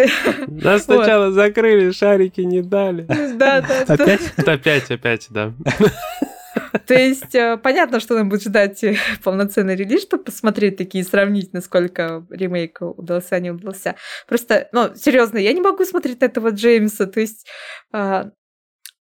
[0.47, 3.07] Нас сначала закрыли, шарики не дали.
[3.35, 3.95] Да, да.
[3.95, 4.21] Опять?
[4.37, 5.53] Опять, опять, да.
[6.87, 11.53] То есть э, понятно, что нам будет ждать э, полноценный релиз, чтобы посмотреть такие, сравнить,
[11.53, 13.97] насколько ремейк удался, не удался.
[14.27, 17.07] Просто, ну, серьезно, я не могу смотреть на этого Джеймса.
[17.07, 17.47] То есть
[17.93, 18.31] а,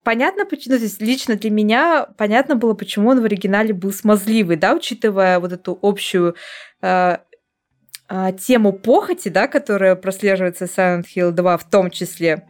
[0.02, 3.92] понятно, почему, ну, то есть лично для меня понятно было, почему он в оригинале был
[3.92, 6.36] смазливый, да, учитывая вот эту общую
[6.82, 7.18] э,
[8.38, 12.46] тему похоти, да, которая прослеживается в Silent Hill 2 в том числе.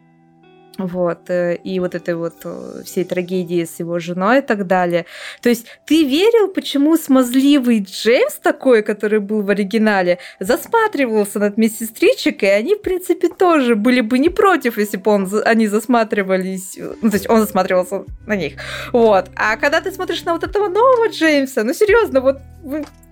[0.79, 5.07] Вот, э, и вот этой вот э, всей трагедии с его женой и так далее.
[5.41, 12.43] То есть ты верил, почему смазливый Джеймс такой, который был в оригинале, засматривался над медсестричек,
[12.43, 16.95] и они, в принципе, тоже были бы не против, если бы он, они засматривались, э,
[17.01, 18.55] ну, то есть он засматривался на них.
[18.93, 19.27] Вот.
[19.37, 22.39] А когда ты смотришь на вот этого нового Джеймса, ну, серьезно, вот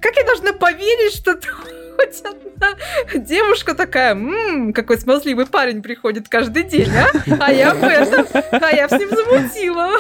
[0.01, 1.35] как я должна поверить, что
[1.97, 2.77] хоть одна
[3.15, 7.11] девушка такая, ммм, какой смазливый парень приходит каждый день, а?
[7.41, 9.91] А я в этом, а я с ним замутила.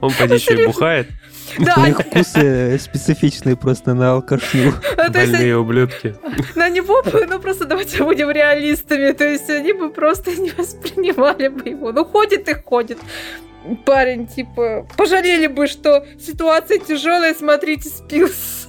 [0.00, 1.08] Он поди еще и бухает.
[1.58, 1.74] Да.
[1.76, 4.74] У них вкусы специфичные просто на алкашню.
[4.96, 6.16] Больные ублюдки.
[6.54, 11.48] На него бы, ну просто давайте будем реалистами, то есть они бы просто не воспринимали
[11.48, 11.92] бы его.
[11.92, 12.98] Ну ходит и ходит
[13.84, 18.63] парень, типа, пожалели бы, что ситуация тяжелая, смотрите, спился.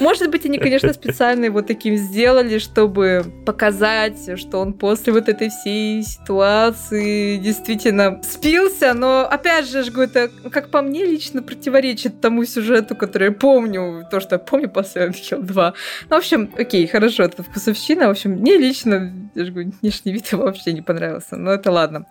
[0.00, 5.48] Может быть, они, конечно, специально его таким сделали, чтобы показать, что он после вот этой
[5.48, 12.96] всей ситуации действительно спился, но, опять же, это, как по мне, лично противоречит тому сюжету,
[12.96, 15.74] который я помню, то, что я помню после Hill 2.
[16.10, 20.12] Ну, в общем, окей, хорошо, это вкусовщина, в общем, мне лично, я же говорю, внешний
[20.12, 22.06] вид его вообще не понравился, но это ладно.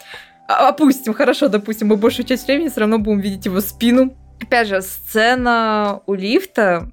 [0.47, 4.15] А, опустим, хорошо, допустим, мы большую часть времени все равно будем видеть его спину.
[4.41, 6.89] Опять же, сцена у лифта,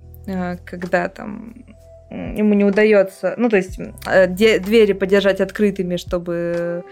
[0.65, 1.55] когда там
[2.11, 6.85] ему не удается, ну, то есть э, двери подержать открытыми, чтобы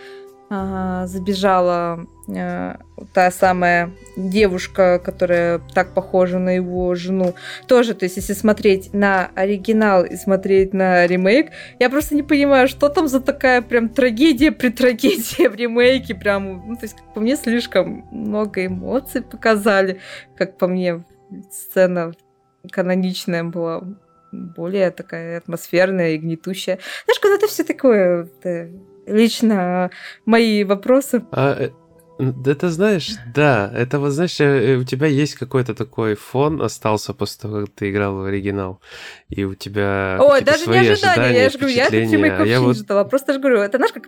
[0.48, 2.76] забежала э,
[3.12, 7.34] та самая девушка, которая так похожа на его жену.
[7.66, 12.68] Тоже, то есть, если смотреть на оригинал и смотреть на ремейк, я просто не понимаю,
[12.68, 16.14] что там за такая прям трагедия при трагедии в ремейке.
[16.14, 19.98] Прям, ну, то есть, как по мне, слишком много эмоций показали.
[20.36, 21.02] Как по мне,
[21.50, 22.12] сцена
[22.70, 23.82] каноничная была
[24.32, 26.78] более такая атмосферная и гнетущая.
[27.04, 28.70] Знаешь, когда это все такое, это
[29.06, 29.90] лично
[30.24, 31.24] мои вопросы.
[31.30, 31.70] А,
[32.18, 37.14] э, это знаешь, да, это вот знаешь, э, у тебя есть какой-то такой фон остался
[37.14, 38.80] после того, как ты играл в оригинал,
[39.28, 42.58] и у тебя Ой, типа, даже не ожидания, я же говорю, я фильм а вообще
[42.58, 42.68] вот...
[42.68, 44.04] не ждала, просто же говорю, это знаешь, как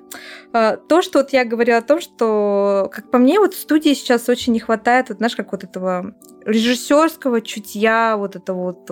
[0.52, 3.94] а, то, что вот я говорила о том, что, как по мне, вот в студии
[3.94, 8.86] сейчас очень не хватает, вот знаешь, как вот этого режиссерского чутья, вот этого вот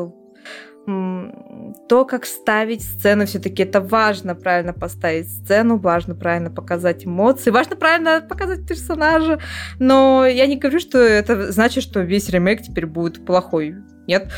[0.87, 7.77] то, как ставить сцену, все-таки это важно правильно поставить сцену, важно правильно показать эмоции, важно
[7.77, 9.41] правильно показать персонажа.
[9.79, 13.75] Но я не говорю, что это значит, что весь ремейк теперь будет плохой.
[14.07, 14.31] Нет.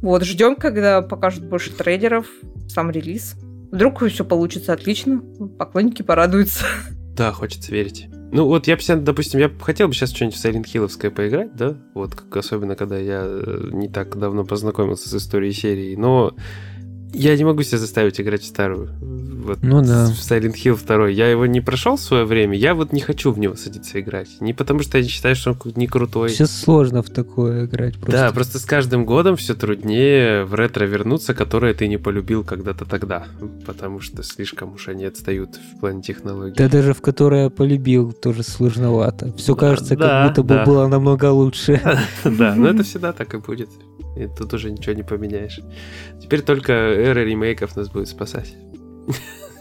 [0.00, 2.26] Вот, ждем, когда покажут больше трейлеров,
[2.68, 3.36] сам релиз.
[3.70, 5.20] Вдруг все получится отлично,
[5.58, 6.64] поклонники порадуются.
[7.14, 8.08] Да, хочется верить.
[8.32, 11.76] Ну, вот я, допустим, я хотел бы сейчас что-нибудь Hill'овское поиграть, да?
[11.92, 15.94] Вот, особенно, когда я э, не так давно познакомился с историей серии.
[15.96, 16.34] Но
[17.12, 18.90] я не могу себя заставить играть в старую.
[19.42, 20.06] Вот ну да.
[20.06, 21.08] В Silent Hill 2.
[21.08, 24.28] Я его не прошел в свое время, я вот не хочу в него садиться играть.
[24.40, 26.30] Не потому что я считаю, что он не крутой.
[26.30, 28.12] Сейчас сложно в такое играть просто.
[28.12, 32.84] Да, просто с каждым годом все труднее в ретро вернуться, которое ты не полюбил когда-то
[32.84, 33.26] тогда.
[33.66, 36.54] Потому что слишком уж они отстают в плане технологий.
[36.56, 39.32] Да даже в которое полюбил тоже сложновато.
[39.36, 41.80] Все кажется, как будто бы было намного лучше.
[42.24, 43.68] Да, но это всегда так и будет.
[44.16, 45.60] И тут уже ничего не поменяешь.
[46.20, 46.72] Теперь только
[47.02, 48.54] эра ремейков нас будет спасать.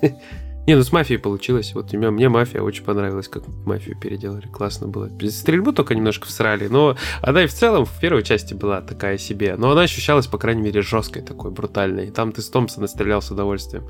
[0.68, 1.74] Не, ну с мафией получилось.
[1.74, 4.48] Вот меня, мне мафия очень понравилась, как мафию переделали.
[4.48, 5.10] Классно было.
[5.30, 9.56] Стрельбу только немножко всрали, но она и в целом в первой части была такая себе.
[9.58, 12.12] Но она ощущалась, по крайней мере, жесткой такой, брутальной.
[12.12, 13.86] Там ты с Томпсона стрелял с удовольствием.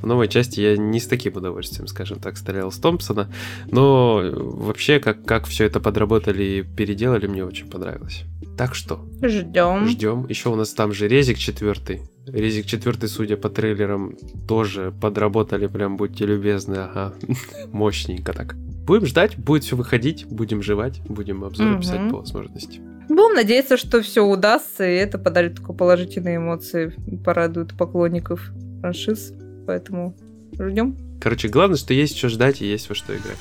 [0.00, 3.28] В новой части я не с таким удовольствием, скажем так, стрелял с Томпсона.
[3.66, 8.22] Но вообще, как, как все это подработали и переделали, мне очень понравилось.
[8.56, 9.04] Так что...
[9.22, 9.88] Ждем.
[9.88, 10.26] Ждем.
[10.28, 15.96] Еще у нас там же резик четвертый Резик 4, судя по трейлерам, тоже подработали, прям
[15.96, 17.14] будьте любезны, ага,
[17.72, 18.54] мощненько так.
[18.86, 22.10] Будем ждать, будет все выходить, будем жевать, будем обзоры писать Мгм.
[22.10, 22.80] по возможности.
[23.08, 29.32] Будем надеяться, что все удастся, и это подарит только положительные эмоции, порадует поклонников франшиз.
[29.66, 30.14] Поэтому
[30.58, 30.96] ждем.
[31.20, 33.38] Короче, главное, что есть что ждать и есть во что играть.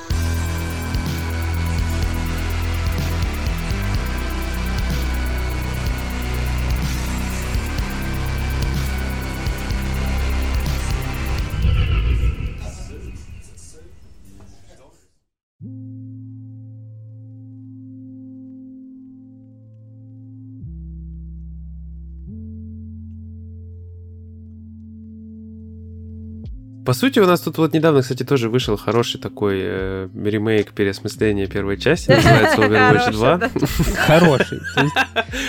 [26.89, 31.45] По сути, у нас тут вот недавно, кстати, тоже вышел хороший такой э, ремейк переосмысления
[31.45, 33.37] первой части, называется Overwatch 2.
[33.37, 34.05] Хорошая, да.
[34.07, 34.59] Хороший.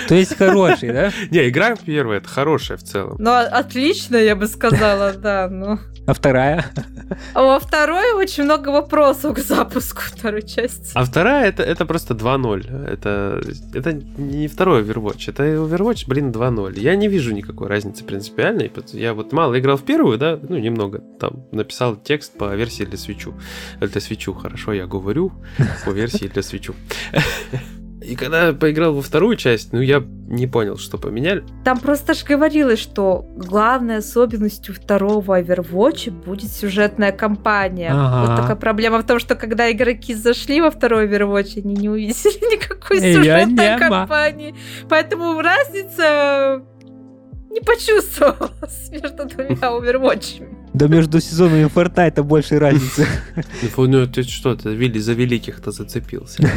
[0.07, 1.11] То есть, хороший, да?
[1.31, 3.17] Не, игра первая, это хорошая в целом.
[3.19, 5.49] Ну, а- отлично, я бы сказала, да.
[5.51, 5.79] Ну.
[6.07, 6.67] А вторая?
[7.35, 10.91] А во второй очень много вопросов к запуску второй части.
[10.95, 12.87] А вторая это, это просто 2.0.
[12.87, 13.41] Это,
[13.73, 16.79] это не второй Overwatch, это Overwatch, блин, 2.0.
[16.81, 18.71] Я не вижу никакой разницы принципиальной.
[18.93, 22.99] Я вот мало играл в первую, да, ну немного там написал текст по версии для
[22.99, 23.35] свечу.
[23.81, 25.33] Э, Для свечу, хорошо, я говорю
[25.85, 26.75] по версии для свечу.
[28.03, 31.45] И когда я поиграл во вторую часть, ну я не понял, что поменяли.
[31.65, 37.91] Там просто ж говорилось, что главной особенностью второго Overwatch будет сюжетная кампания.
[37.93, 38.27] Ага.
[38.27, 42.55] Вот такая проблема в том, что когда игроки зашли во второй Overwatch, они не увидели
[42.55, 44.55] никакой Её сюжетной кампании.
[44.89, 46.63] Поэтому разница
[47.51, 50.57] не почувствовалась между двумя Overwatch'ами.
[50.73, 53.07] Да между сезонами Fortnite больше разницы.
[53.77, 56.43] Ну, ну ты что, ты за великих-то зацепился.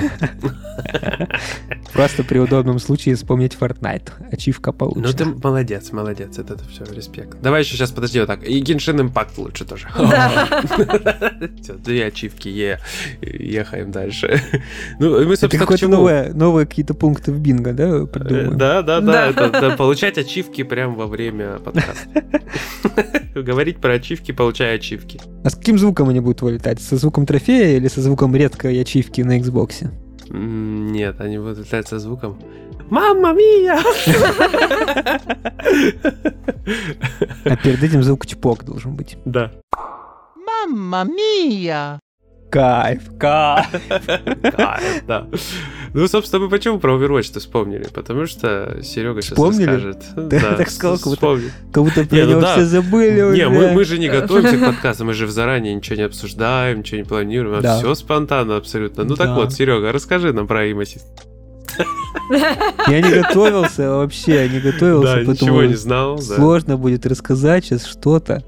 [1.94, 4.12] Просто при удобном случае вспомнить Fortnite.
[4.32, 5.14] Ачивка Ну получена.
[5.14, 7.42] ты молодец, молодец, это, все, респект.
[7.42, 8.44] Давай еще сейчас, подожди, вот так.
[8.44, 9.88] И Genshin Impact лучше тоже.
[11.62, 12.80] Все, две ачивки, е,
[13.22, 14.42] ехаем дальше.
[15.00, 18.00] Ну, мы, Это собственно, к какое-то новые какие-то пункты в бинго, да?
[18.06, 19.28] Да, да, да, Да.
[19.30, 22.24] это да, получать ачивки прямо во время подкаста.
[23.36, 25.20] Говорить про ачивки, получая ачивки.
[25.44, 26.82] А с каким звуком они будут вылетать?
[26.82, 29.90] Со звуком трофея или со звуком редкой ачивки на Xbox?
[30.30, 32.38] Нет, они будут летать со звуком.
[32.90, 33.80] Мамма мия!
[37.46, 39.18] А перед этим звук чпок должен быть.
[39.26, 39.52] Да.
[40.36, 42.03] Mamma mia!
[42.54, 43.66] Кайф, кайф.
[44.56, 45.28] Кайф, да.
[45.96, 47.88] Ну, собственно, мы почему про Overwatch-то вспомнили?
[47.92, 49.66] Потому что Серега сейчас Вспомнили?
[49.66, 50.30] расскажет.
[50.30, 51.40] Ты так сказал, как будто-.
[51.72, 52.54] Как будто про ну него да.
[52.54, 53.38] все забыли уже.
[53.38, 56.98] Не, мы, мы же не готовимся к подкасту, мы же заранее ничего не обсуждаем, ничего
[57.00, 57.78] не планируем, а Да.
[57.80, 59.04] все спонтанно абсолютно.
[59.04, 59.34] Ну так Да.
[59.36, 61.04] вот, Серега, расскажи нам про Имасис.
[62.88, 66.18] Я не готовился вообще, не готовился, Да, поэтому ничего не знал.
[66.18, 66.22] да.
[66.22, 68.44] сложно будет рассказать сейчас что-то.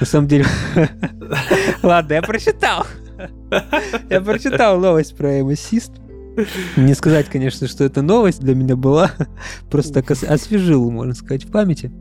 [0.00, 0.46] На самом деле...
[1.82, 2.86] Ладно, я прочитал.
[4.10, 5.92] Я прочитал новость про Assist.
[6.76, 9.10] Не сказать, конечно, что это новость для меня была.
[9.70, 11.92] Просто так ос- освежил, можно сказать, в памяти.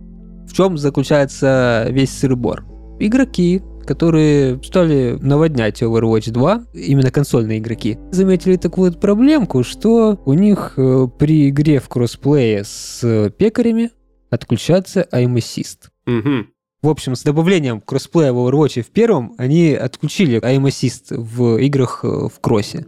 [0.48, 2.64] В чем заключается весь сырбор?
[3.00, 10.34] Игроки, которые стали наводнять Overwatch 2, именно консольные игроки, заметили такую вот проблемку, что у
[10.34, 13.92] них э, при игре в кроссплее с э, пекарями
[14.30, 15.90] отключается Aim Assist.
[16.06, 16.48] Мгм.
[16.82, 22.00] В общем, с добавлением кроссплея в Overwatch в первом, они отключили aim assist в играх
[22.04, 22.88] э, в кроссе.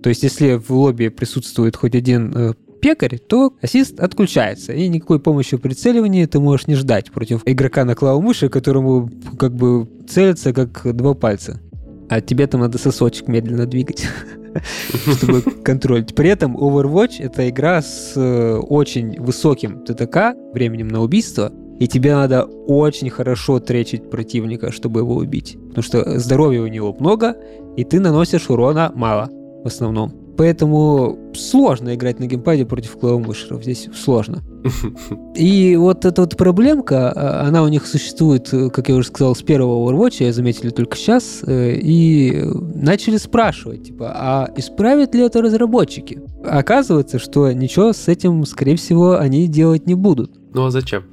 [0.00, 5.18] То есть, если в лобби присутствует хоть один э, пекарь, то ассист отключается, и никакой
[5.18, 10.52] помощи в прицеливании ты можешь не ждать против игрока на клавомыши, которому как бы целится
[10.52, 11.60] как два пальца.
[12.10, 14.06] А тебе там надо сосочек медленно двигать,
[15.16, 16.14] чтобы контролить.
[16.14, 21.52] При этом Overwatch— это игра с э, очень высоким ТТК, временем на убийство,
[21.82, 25.58] и тебе надо очень хорошо тречить противника, чтобы его убить.
[25.70, 27.34] Потому что здоровья у него много,
[27.76, 29.28] и ты наносишь урона мало
[29.64, 30.12] в основном.
[30.38, 33.64] Поэтому сложно играть на геймпаде против клавомышеров.
[33.64, 34.44] Здесь сложно.
[35.34, 39.34] И вот эта вот проблемка, а, она у них существует, э, как я уже сказал,
[39.34, 42.44] с первого Overwatch, я заметили только сейчас, э, и
[42.76, 46.22] начали спрашивать, типа, а исправят ли это разработчики?
[46.44, 50.30] Оказывается, что ничего с этим, скорее всего, они делать не будут.
[50.54, 51.04] Ну а зачем?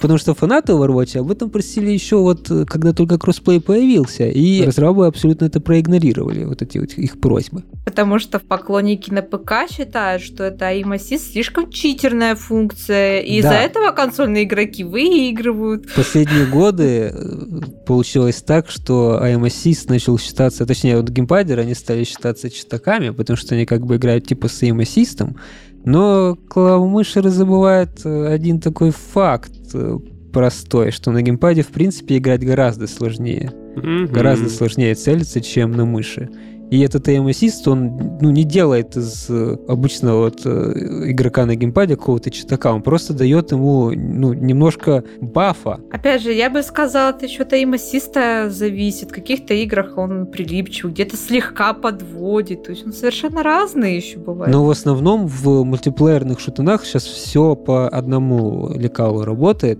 [0.00, 4.62] Потому что фанаты Overwatch об этом просили еще вот, э, когда только кроссплей появился, и
[4.64, 7.64] разрабы абсолютно это проигнорировали, вот эти вот их просьбы.
[7.84, 13.50] Потому что поклонники на ПК считают, что это aim assist слишком читерная функция, и из-за
[13.50, 13.60] Да.
[13.60, 15.86] этого консольные игроки выигрывают.
[15.86, 21.74] В последние годы э, получилось так, что aim assist начал считаться, точнее, вот геймпадеры, они
[21.74, 25.26] стали считаться читаками, потому что они как бы играют типа с aim assist,
[25.88, 29.98] Но клавомышеры забывают э, один такой факт э,
[30.34, 33.52] простой, что на геймпаде, в принципе, играть гораздо сложнее.
[33.74, 34.04] Мгм.
[34.08, 36.28] Гораздо сложнее целиться, чем на мыши.
[36.70, 41.54] И этот aim assist, он ну, не делает из э, обычного вот, э, игрока на
[41.54, 45.80] геймпаде какого-то читака, он просто дает ему ну, немножко бафа.
[45.90, 49.10] Опять же, я бы сказала, это еще от ассиста зависит.
[49.10, 52.64] В каких-то играх он прилипчивый, где-то слегка подводит.
[52.64, 54.52] То есть он совершенно разный еще бывает.
[54.52, 59.78] Но в основном в мультиплеерных шутанах сейчас все по одному лекалу работает.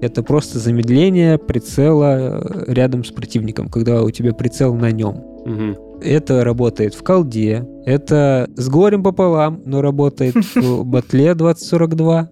[0.00, 5.29] Это просто замедление прицела э, рядом с противником, когда у тебя прицел на нем.
[5.44, 5.76] Мгм.
[6.00, 12.30] Это работает в колде, это с горем пополам, но работает в батле 2042.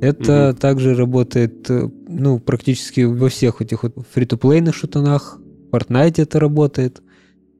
[0.00, 0.56] Это Мгм.
[0.58, 5.38] также работает, э, ну, практически во всех этих вот фри-то-плейных шутанах.
[5.70, 7.02] В Fortnite это работает.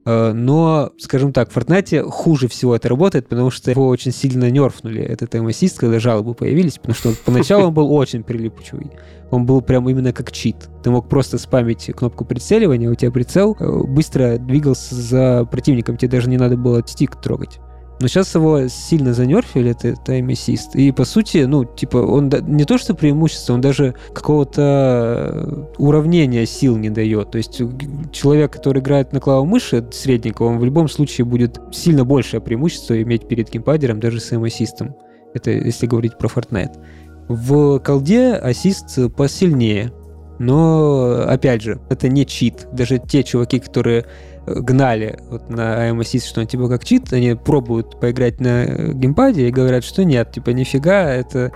[0.07, 4.49] Э, Но, скажем так, в Fortnite хуже всего это работает, потому что его очень сильно
[4.51, 8.93] нерфнули, этот ассист, когда жалобы появились, потому что поначалу он был очень прилипчивый.
[9.33, 10.69] Он был прям именно как чит.
[10.85, 16.13] Ты мог просто спамить кнопку прицеливания, у тебя прицел э, быстро двигался за противником, тебе
[16.13, 17.59] даже не надо было стик трогать.
[17.99, 20.75] Но сейчас его сильно занерфили, это Assist.
[20.75, 25.65] И по сути, ну, типа, он да- не то что преимущество, он даже какого-то э,
[25.79, 27.31] уравнения сил не дает.
[27.31, 27.61] То есть
[28.13, 33.29] человек, который играет на клавомыши средненького, он в любом случае будет сильно большее преимущество иметь
[33.29, 34.93] перед геймпадером, даже с Assist.
[35.33, 36.79] Это если говорить про Fortnite.
[37.29, 39.93] В колде ассист посильнее.
[40.39, 42.69] Но, опять же, это не чит.
[42.73, 44.05] Даже те чуваки, которые
[44.47, 49.49] гнали вот на AM Assist, что он типа как чит, они пробуют поиграть на геймпаде
[49.49, 51.53] и говорят, что нет, типа нифига, это...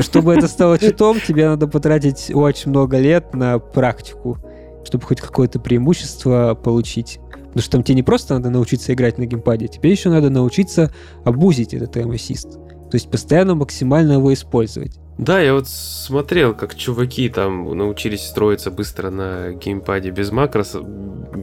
[0.00, 4.38] Чтобы это стало читом, тебе надо потратить очень много лет на практику,
[4.84, 7.20] чтобы хоть какое-то преимущество получить.
[7.30, 10.92] Потому что там тебе не просто надо научиться играть на геймпаде, тебе еще надо научиться
[11.24, 12.52] абузить этот AM Assist.
[12.90, 14.98] То есть постоянно максимально его использовать.
[15.18, 20.84] Да, я вот смотрел, как чуваки там научились строиться быстро на геймпаде без макросов.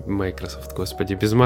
[0.05, 1.33] Microsoft, господи, без.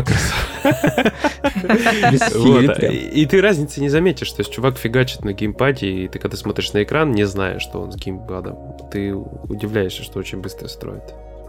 [2.88, 4.32] И и ты разницы не заметишь.
[4.32, 7.82] То есть чувак фигачит на геймпаде, и ты когда смотришь на экран, не зная, что
[7.82, 8.57] он с геймпадом,
[8.91, 11.03] ты удивляешься, что очень быстро строит.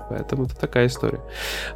[0.09, 1.21] Поэтому это такая история.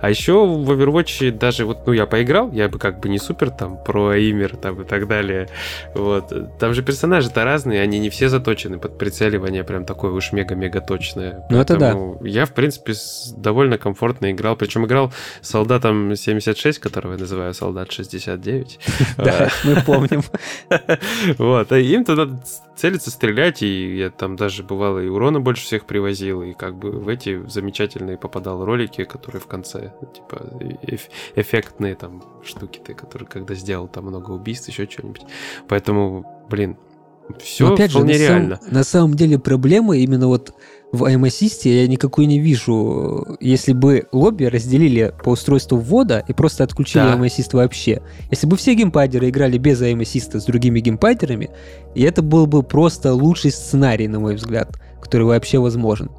[0.01, 3.51] А еще в Overwatch даже вот, ну, я поиграл, я бы как бы не супер
[3.51, 5.49] там про аимер там и так далее.
[5.95, 6.59] Вот.
[6.59, 11.47] Там же персонажи-то разные, они не все заточены под прицеливание прям такое уж мега-мега точное.
[11.51, 11.97] Ну, это да.
[12.23, 12.95] Я, в принципе,
[13.37, 14.57] довольно комфортно играл.
[14.57, 18.79] Причем играл солдатом 76, которого я называю солдат 69.
[19.17, 20.23] Да, мы помним.
[21.39, 22.41] Вот, а им-то надо
[22.77, 26.91] целиться, стрелять, и я там даже бывало и урона больше всех привозил, и как бы
[26.91, 30.37] в эти замечательные попадал ролики, которые в конце, типа,
[30.87, 35.23] эф- эффектные там штуки-то, которые когда сделал там много убийств, еще что-нибудь.
[35.69, 36.77] Поэтому, блин,
[37.41, 38.61] все Но опять же, вполне на, самом- реально.
[38.71, 40.55] на самом деле проблема именно вот
[40.93, 46.33] в aim Assist я никакой не вижу, если бы лобби разделили по устройству ввода и
[46.35, 47.15] просто отключили Да.
[47.17, 48.03] aim Assist вообще.
[48.31, 51.51] Если бы все геймпадеры играли без aim Assist с другими геймпадерами,
[51.95, 56.11] и это был бы просто лучший сценарий, на мой взгляд, который вообще возможен.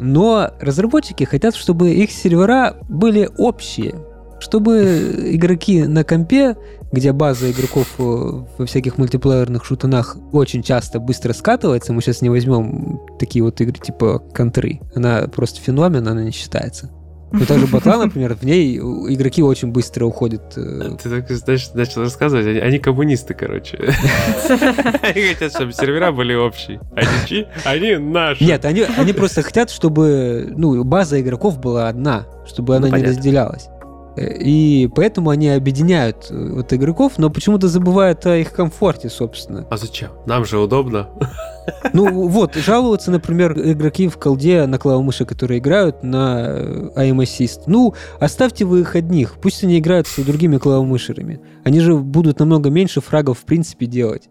[0.00, 3.94] Но разработчики хотят, чтобы их сервера были общие,
[4.40, 6.56] чтобы игроки на компе,
[6.92, 12.30] где база игроков э, во всяких мультиплеерных шутанах очень часто быстро скатывается, мы сейчас не
[12.30, 16.90] возьмем такие вот игры типа контры, она просто феномен, она не считается.
[17.32, 20.42] Но также батла, например, в ней игроки очень быстро уходят.
[20.56, 23.76] э, Ты так, знаешь, начал рассказывать, они, они коммунисты, короче.
[25.02, 26.80] Они хотят, чтобы сервера были общие.
[26.94, 27.46] Они чьи?
[27.64, 28.44] Они наши.
[28.44, 33.68] Нет, они, они просто хотят, чтобы ну, база игроков была одна, чтобы она не разделялась.
[34.16, 39.66] И поэтому они объединяют э, вот игроков, но почему-то забывают о их комфорте, собственно.
[39.70, 40.10] А зачем?
[40.26, 41.08] Нам же удобно.
[41.92, 47.62] Ну вот, жалуются, например, игроки в колде на клавомыши, которые играют на э, aim assist.
[47.66, 51.40] Ну, оставьте вы их одних, пусть они играют с другими клавомышерами.
[51.64, 54.28] Они же будут намного меньше фрагов в принципе делать.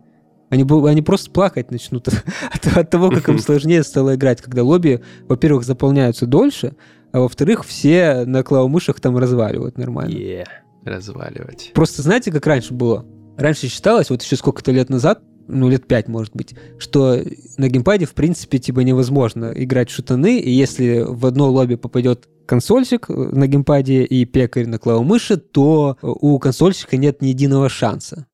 [0.53, 2.07] Они, они просто плакать начнут
[2.51, 6.73] от, от того, как им сложнее стало играть, когда лобби, во-первых, заполняются дольше,
[7.13, 10.17] а во-вторых, все на клавомышах там разваливают нормально.
[10.17, 10.45] Е,
[10.83, 11.71] разваливать.
[11.75, 13.05] Просто знаете, как раньше было?
[13.37, 17.19] Раньше считалось, вот еще сколько-то лет назад, ну, лет пять, может быть, что
[17.57, 22.27] на геймпаде, в принципе, типа невозможно играть в шутаны, и если в одно лобби попадет
[22.47, 28.25] консольщик э, на геймпаде и пекарь на клавомыши, то у консольщика нет ни единого шанса.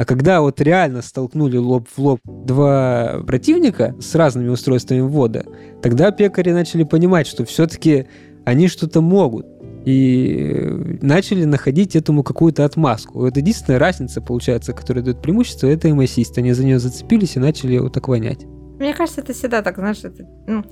[0.00, 5.44] А когда вот реально столкнули лоб в лоб два противника с разными устройствами ввода,
[5.82, 8.06] тогда пекари начали понимать, что все-таки
[8.46, 9.44] они что-то могут.
[9.84, 13.20] и начали находить этому какую-то отмазку.
[13.20, 16.32] Вот единственная разница, получается, которая дает преимущество, это MSist.
[16.36, 18.44] Они за нее зацепились и начали вот так вонять.
[18.78, 20.64] Мне кажется, это всегда так, знаешь, это, ну,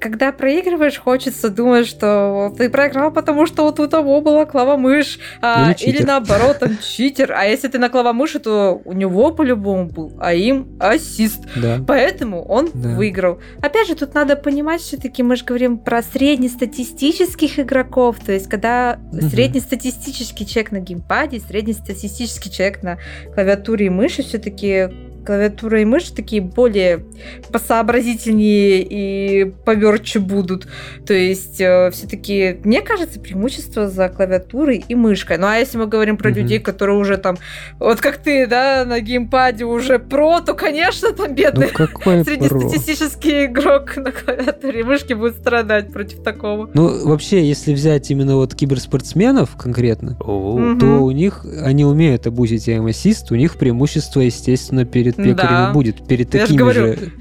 [0.00, 5.74] когда проигрываешь, хочется думать, что ты проиграл, потому что вот у того была клава-мышь, а,
[5.78, 7.32] или, или наоборот, там читер.
[7.32, 11.44] А если ты на клава-мыши, то у него по-любому был, а им ассист.
[11.56, 11.78] Да.
[11.86, 12.90] Поэтому он да.
[12.90, 13.40] выиграл.
[13.60, 18.16] Опять же, тут надо понимать, все-таки мы же говорим про среднестатистических игроков.
[18.24, 19.22] То есть, когда угу.
[19.28, 22.98] среднестатистический человек на геймпаде, среднестатистический человек на
[23.34, 24.90] клавиатуре и мыши, все-таки
[25.24, 27.04] клавиатура и мышь такие более
[27.50, 30.66] посообразительнее и поверче будут.
[31.06, 35.38] То есть э, все-таки, мне кажется, преимущество за клавиатурой и мышкой.
[35.38, 36.34] Ну а если мы говорим про mm-hmm.
[36.34, 37.36] людей, которые уже там,
[37.78, 43.96] вот как ты, да, на геймпаде уже про, то, конечно, там бедный ну, среднестатистический игрок
[43.96, 46.70] на клавиатуре и мышке будет страдать против такого.
[46.74, 50.78] Ну, вообще, если взять именно вот киберспортсменов конкретно, mm-hmm.
[50.78, 55.72] то у них, они умеют обузить ассист, у них преимущество, естественно, перед перед пекарем да.
[55.72, 57.12] будет, перед Я такими же, говорю, же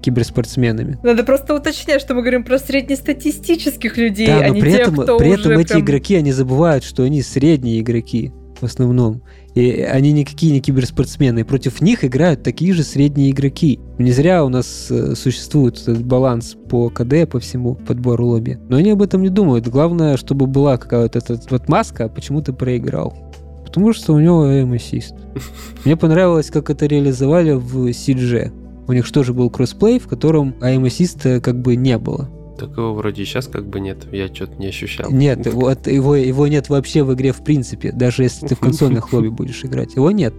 [0.00, 0.98] киберспортсменами.
[1.02, 4.80] Надо просто уточнять, что мы говорим про среднестатистических людей, да, а но не при тех,
[4.80, 5.80] этом, кто при этом эти прям...
[5.80, 9.22] игроки, они забывают, что они средние игроки в основном.
[9.54, 11.40] И они никакие не киберспортсмены.
[11.40, 13.80] И против них играют такие же средние игроки.
[13.98, 18.58] Не зря у нас э, существует этот баланс по КД, по всему подбору лобби.
[18.68, 19.66] Но они об этом не думают.
[19.68, 21.20] Главное, чтобы была какая-то
[21.50, 23.27] вот маска, а почему ты проиграл.
[23.68, 25.14] Потому что у него assist.
[25.84, 28.50] Мне понравилось, как это реализовали в CG.
[28.86, 32.30] У них тоже был кроссплей, в котором assist как бы не было.
[32.58, 35.10] Такого вроде сейчас как бы нет, я что-то не ощущал.
[35.10, 39.12] Нет, вот его, его нет вообще в игре в принципе, даже если ты в консольных
[39.12, 39.94] лобби будешь играть.
[39.94, 40.34] Его нет.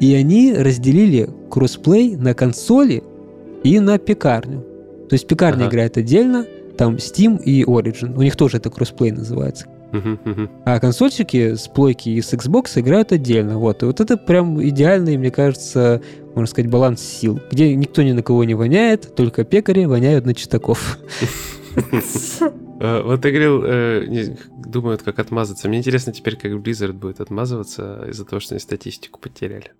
[0.00, 3.02] И они разделили кроссплей на консоли
[3.64, 4.60] и на пекарню.
[5.08, 5.70] То есть пекарня ага.
[5.70, 6.46] играет отдельно,
[6.78, 8.16] там Steam и Origin.
[8.16, 9.66] У них тоже это кроссплей называется.
[10.64, 13.58] А консольщики с плойки и с Xbox играют отдельно.
[13.58, 13.82] Вот.
[13.82, 16.02] И вот это прям идеальный, мне кажется,
[16.34, 20.34] можно сказать, баланс сил, где никто ни на кого не воняет, только пекари воняют на
[20.34, 20.98] читаков.
[22.80, 24.36] Э, вот ты говорил, э,
[24.66, 25.68] думают, как отмазаться.
[25.68, 29.70] Мне интересно теперь, как Blizzard будет отмазываться из-за того, что они статистику потеряли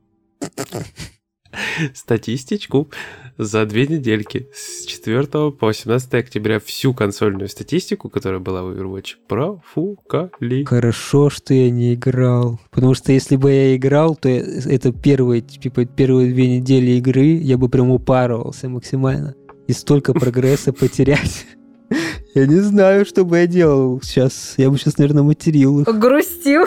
[1.94, 2.90] статистичку
[3.38, 9.14] за две недельки с 4 по 18 октября всю консольную статистику, которая была в Overwatch,
[9.28, 10.64] профукали.
[10.64, 12.60] Хорошо, что я не играл.
[12.70, 17.58] Потому что если бы я играл, то это первые, типа, первые две недели игры я
[17.58, 19.34] бы прям упарывался максимально.
[19.66, 21.46] И столько прогресса потерять.
[22.34, 24.54] Я не знаю, что бы я делал сейчас.
[24.56, 25.86] Я бы сейчас, наверное, материл их.
[25.86, 26.64] Грустил.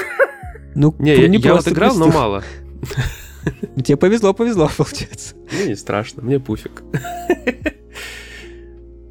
[0.76, 2.44] Ну, не, я, я вот играл, но мало.
[3.84, 5.36] Тебе повезло, повезло, получается.
[5.52, 6.84] Мне не страшно, мне пуфик.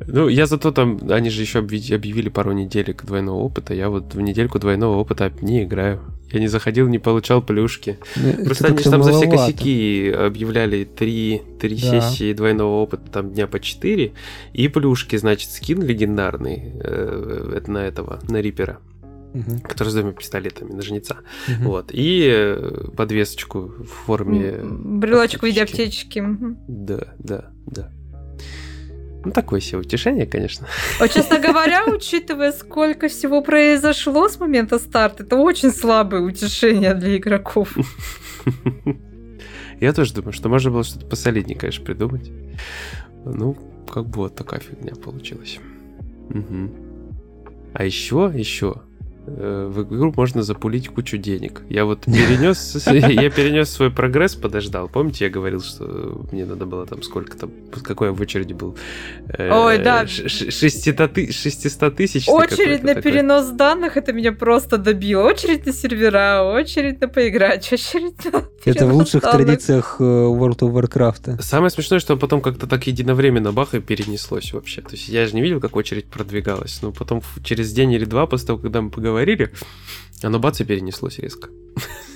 [0.07, 3.75] Ну, я зато там, они же еще объявили пару неделек двойного опыта.
[3.75, 6.01] Я вот в недельку двойного опыта не играю.
[6.31, 7.99] Я не заходил, не получал плюшки.
[8.17, 12.01] Ну, Просто они же там за все косяки объявляли три, три да.
[12.01, 14.13] сессии двойного опыта, там дня по четыре.
[14.53, 18.79] И плюшки, значит, скин легендарный э, на этого, на Рипера
[19.35, 19.61] угу.
[19.63, 21.19] который с двумя пистолетами на жнеца.
[21.49, 21.69] Угу.
[21.69, 21.91] Вот.
[21.93, 24.61] И э, подвесочку в форме...
[24.63, 26.23] Брелочек в виде аптечки.
[26.69, 27.91] Да, да, да.
[29.25, 30.67] Ну, такое себе утешение, конечно.
[31.01, 37.17] Вот, честно говоря, учитывая, сколько всего произошло с момента старта, это очень слабое утешение для
[37.17, 37.75] игроков.
[39.81, 42.31] Я тоже думаю, что можно было что-то посолиднее, конечно, придумать.
[43.25, 43.57] Ну,
[43.91, 45.59] как бы вот такая фигня получилась.
[46.29, 46.71] Угу.
[47.73, 48.83] А еще, еще,
[49.27, 51.63] в игру можно запулить кучу денег.
[51.69, 54.89] Я вот перенес, я перенес свой прогресс, подождал.
[54.89, 57.51] Помните, я говорил, что мне надо было там сколько там,
[57.83, 58.77] какой я в очереди был?
[59.29, 60.07] Э, Ой, да.
[60.07, 61.13] 600
[61.97, 62.29] тысяч.
[62.29, 65.23] Очередь на перенос данных, это меня просто добило.
[65.23, 70.73] Очередь на сервера, очередь на поиграть, очередь на Это в лучших традициях э, World of
[70.73, 71.41] Warcraft.
[71.41, 74.83] Самое смешное, что потом как-то так единовременно бах и перенеслось вообще.
[74.83, 76.83] То есть я же не видел, как очередь продвигалась.
[76.83, 79.53] Но потом через день или два, после того, когда мы поговорили, говорили,
[80.23, 81.49] оно бац и перенеслось резко.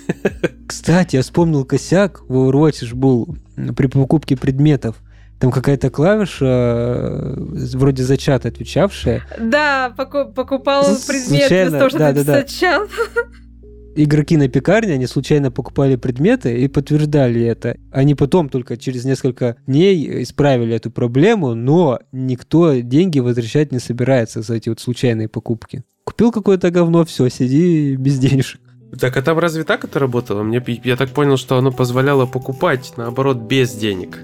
[0.66, 3.36] Кстати, я вспомнил косяк в Overwatch был
[3.76, 4.96] при покупке предметов.
[5.38, 7.34] Там какая-то клавиша, э,
[7.76, 9.22] вроде за чат отвечавшая.
[9.38, 12.90] Да, покупал предмет вместо того, чтобы да, чат
[13.94, 17.76] игроки на пекарне, они случайно покупали предметы и подтверждали это.
[17.90, 24.42] Они потом только через несколько дней исправили эту проблему, но никто деньги возвращать не собирается
[24.42, 25.82] за эти вот случайные покупки.
[26.04, 28.60] Купил какое-то говно, все, сиди без денежек.
[28.98, 30.42] Так, а там разве так это работало?
[30.42, 34.18] Мне, я так понял, что оно позволяло покупать, наоборот, без денег.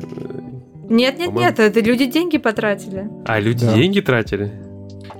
[0.89, 3.09] Нет, нет, нет, это люди деньги потратили.
[3.27, 3.75] А, люди да.
[3.75, 4.53] деньги тратили?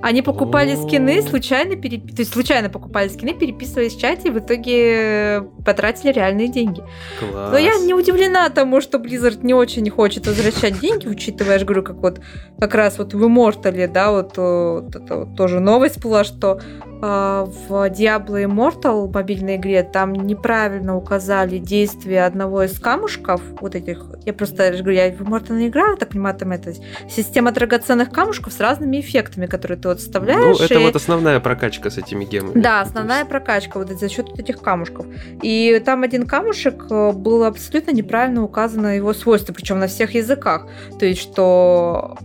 [0.01, 2.15] Они покупали скины, случайно переп...
[2.15, 6.83] то есть случайно покупали скины, переписывались в чате, и в итоге потратили реальные деньги.
[7.19, 7.51] Класс.
[7.51, 11.65] Но я не удивлена тому, что Blizzard не очень хочет возвращать деньги, учитывая, я же
[11.65, 12.21] говорю, как вот
[12.59, 14.41] как раз вот в Immortal, да, вот, э,
[14.81, 20.95] вот это вот тоже новость была, что э, в Diablo Immortal мобильной игре там неправильно
[20.95, 25.57] указали действие одного из камушков, вот этих, я просто я же говорю, я в Immortal
[25.57, 26.73] не играла, так понимаю, там это
[27.09, 30.57] система драгоценных камушков с разными эффектами, которые ты вот вставляешь.
[30.59, 32.59] Ну, это и- вот основная прокачка с этими гемами.
[32.61, 35.05] да, основная есть- прокачка вот за счет вот этих камушков.
[35.41, 40.67] И там один камушек э, был абсолютно неправильно указано его свойства, причем на всех языках.
[40.99, 42.17] То есть, что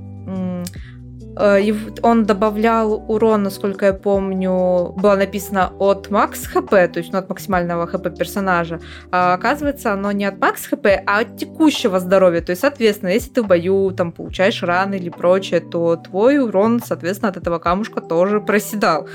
[2.02, 7.28] он добавлял урон, насколько я помню, было написано от макс хп, то есть ну, от
[7.28, 8.80] максимального хп персонажа.
[9.10, 12.40] А оказывается, оно не от макс хп, а от текущего здоровья.
[12.40, 16.80] То есть, соответственно, если ты в бою там получаешь раны или прочее, то твой урон,
[16.84, 19.08] соответственно, от этого камушка тоже проседал.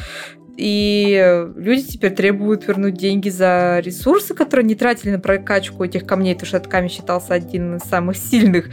[0.58, 6.34] И люди теперь требуют вернуть деньги за ресурсы, которые не тратили на прокачку этих камней,
[6.34, 8.70] потому что этот камень считался один из самых сильных.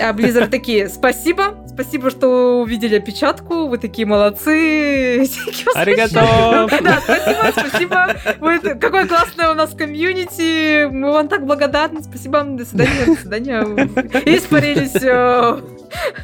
[0.00, 5.28] А Blizzard такие, спасибо, спасибо, что увидели опечатку, вы такие молодцы.
[5.74, 6.68] Аригато!
[6.82, 8.16] Да, спасибо, спасибо.
[8.40, 10.86] Вы, какое классное у нас комьюнити.
[10.86, 12.02] Мы вам так благодарны.
[12.02, 12.56] Спасибо вам.
[12.56, 13.62] До свидания, до свидания.
[14.24, 15.60] И испарились э,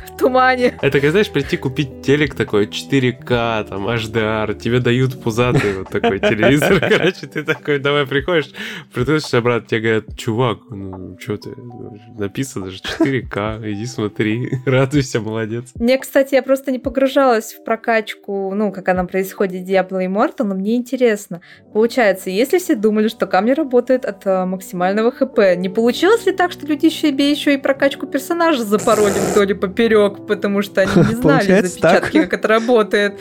[0.09, 0.79] в тумане.
[0.81, 6.20] Это, как знаешь, прийти купить телек такой 4К, там, HDR, тебе дают пузатый вот такой
[6.20, 8.53] телевизор, короче, ты такой, давай приходишь,
[8.93, 11.55] приходишь обратно, тебе говорят, чувак, ну, что ты,
[12.18, 15.72] написано же 4К, иди смотри, радуйся, молодец.
[15.74, 20.45] Мне, кстати, я просто не погружалась в прокачку, ну, как она происходит в Diablo Immortal,
[20.45, 21.41] но мне интересно.
[21.72, 26.53] Получается, если все думали, что камни работают от э, максимального хп, не получилось ли так,
[26.53, 31.14] что люди себе еще и прокачку персонажа запороли вдоль и поперек, потому что они не
[31.14, 32.30] знали Получается запечатки, так.
[32.30, 33.14] как это работает?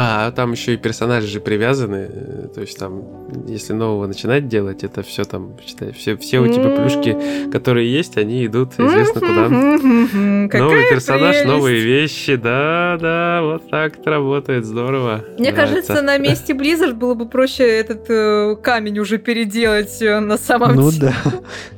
[0.00, 3.02] А, там еще и персонажи же привязаны, э, то есть там,
[3.48, 7.16] если нового начинать делать, это все там, считай, все, все у тебя плюшки,
[7.50, 9.48] которые есть, они идут известно куда.
[9.48, 11.46] Новый персонаж, прелесть.
[11.46, 15.24] новые вещи, да, да, вот так это работает, здорово.
[15.38, 15.74] Мне Нравится.
[15.74, 20.76] кажется, на месте Blizzard было бы проще этот э, камень уже переделать э, на самом
[20.76, 21.12] Ну деле.
[21.24, 21.32] да.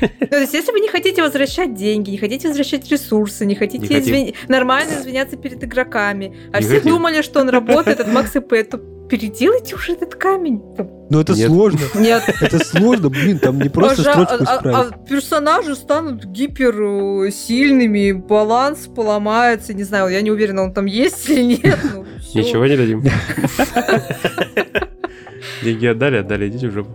[0.00, 3.86] Ну, То есть, если вы не хотите возвращать деньги, не хотите возвращать ресурсы, не хотите
[4.00, 6.92] Не нормально извиняться перед игроками, а Не все хотим.
[6.92, 10.60] думали, что он работает от Макс ИП, то переделайте уже этот камень.
[11.10, 11.48] Но это Нет.
[11.48, 11.80] сложно.
[11.94, 12.22] Нет.
[12.42, 14.92] Это сложно, блин, там не просто а, жа- строчку а- а- исправить.
[14.92, 16.74] а персонажи станут гипер
[17.26, 21.78] э, сильными, баланс поломается, не знаю, я не уверена, он там есть или нет.
[21.94, 22.04] ну.
[22.34, 23.02] Ничего не дадим.
[25.62, 26.90] Деньги отдали, отдали, идите в жопу.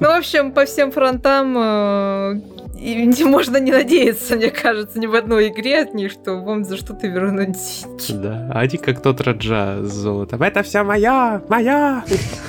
[0.00, 2.40] Ну, в общем, по всем фронтам э,
[2.80, 6.64] и не можно не надеяться, мне кажется, ни в одной игре от них, что вам
[6.64, 8.22] за что-то вернут деньги.
[8.22, 10.42] Да, а они как тот Раджа с золотом.
[10.42, 12.04] Это все моя, моя!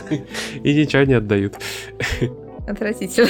[0.64, 1.56] И ничего не отдают.
[2.68, 3.30] Отвратительно.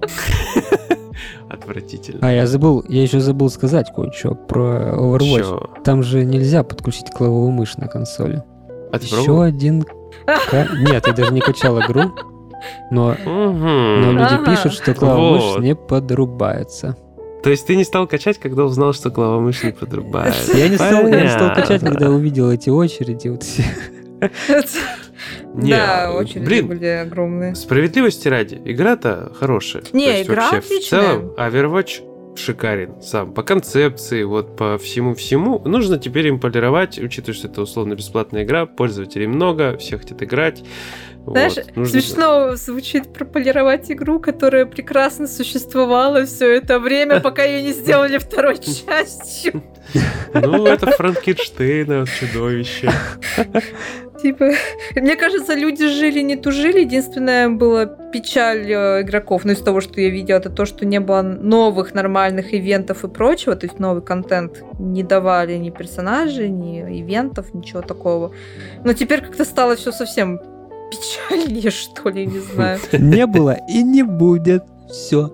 [1.50, 2.26] Отвратительно.
[2.26, 5.38] А я забыл, я еще забыл сказать кое-что про Overwatch.
[5.38, 5.70] Чё?
[5.84, 8.42] Там же нельзя подключить клавовую мышь на консоли.
[8.92, 9.84] А Еще один...
[10.88, 12.12] Нет, я даже не качал игру,
[12.90, 14.18] но, но Мгм.
[14.18, 14.50] люди Ага.
[14.50, 15.60] пишут, что клавовая Вот.
[15.60, 16.96] не подрубается.
[17.42, 20.56] То есть ты не стал качать, когда узнал, что клавомышь не подрубается?
[20.56, 23.28] Я не стал, я не стал качать, когда увидел эти очереди.
[23.28, 23.64] Вот все.
[25.54, 27.54] Не, Да, очереди блин, были огромные.
[27.54, 29.84] Справедливости ради, игра-то хорошая.
[29.92, 31.00] Не, То есть игра вообще отличная.
[31.00, 32.00] В целом, Overwatch
[32.36, 33.32] шикарен сам.
[33.32, 35.60] По концепции, вот по всему-всему.
[35.64, 40.62] Нужно теперь им полировать, учитывая, что это условно-бесплатная игра, пользователей много, все хотят играть.
[41.26, 47.62] Знаешь, Вот, нужно- смешно звучит прополировать игру, которая прекрасно существовала все это время, пока ее
[47.62, 49.62] не сделали второй частью.
[50.34, 52.90] Ну, это Франкенштейна, чудовище.
[54.24, 54.52] Типа,
[54.96, 56.80] мне кажется, люди жили, не тужили.
[56.80, 60.98] Единственное была печаль э, игроков, ну, из того, что я видела, это то, что не
[60.98, 66.80] было новых нормальных ивентов и прочего, то есть новый контент не давали ни персонажей, ни
[66.80, 68.32] ивентов, ничего такого.
[68.82, 70.40] Но теперь как-то стало все совсем
[70.90, 72.80] печальнее, что ли, не знаю.
[72.92, 74.64] Не было и не будет.
[74.88, 75.30] Все.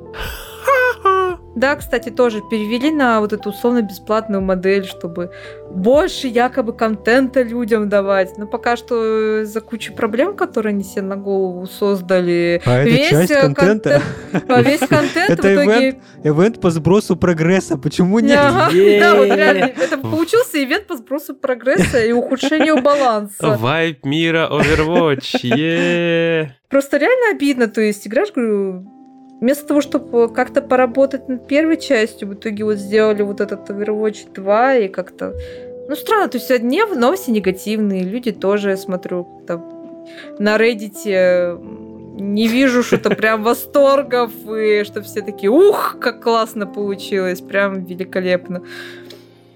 [1.57, 5.33] Да, кстати, тоже перевели на вот эту условно-бесплатную модель, чтобы
[5.71, 8.39] больше якобы контента людям давать.
[8.39, 13.09] Но пока что за кучу проблем, которые они себе на голову создали, А это Весь,
[13.09, 14.01] часть э, контента.
[14.49, 16.01] а весь контент в Это итоге...
[16.23, 17.77] Ивент по сбросу прогресса.
[17.77, 18.39] Почему нет?
[18.41, 18.71] Ага.
[19.01, 23.57] Да, вот реально, это получился ивент по сбросу прогресса и ухудшению баланса.
[23.59, 26.51] Вайп мира Overwatch.
[26.69, 28.87] Просто реально обидно, то есть играешь, говорю,
[29.41, 34.33] вместо того, чтобы как-то поработать над первой частью, в итоге вот сделали вот этот Overwatch
[34.35, 35.35] 2 и как-то
[35.89, 40.05] Ну, странно, то есть одни новости негативные, люди тоже, я смотрю, там,
[40.39, 41.59] на Reddit э,
[42.21, 48.63] не вижу что-то прям восторгов, и что все такие, ух, как классно получилось, прям великолепно.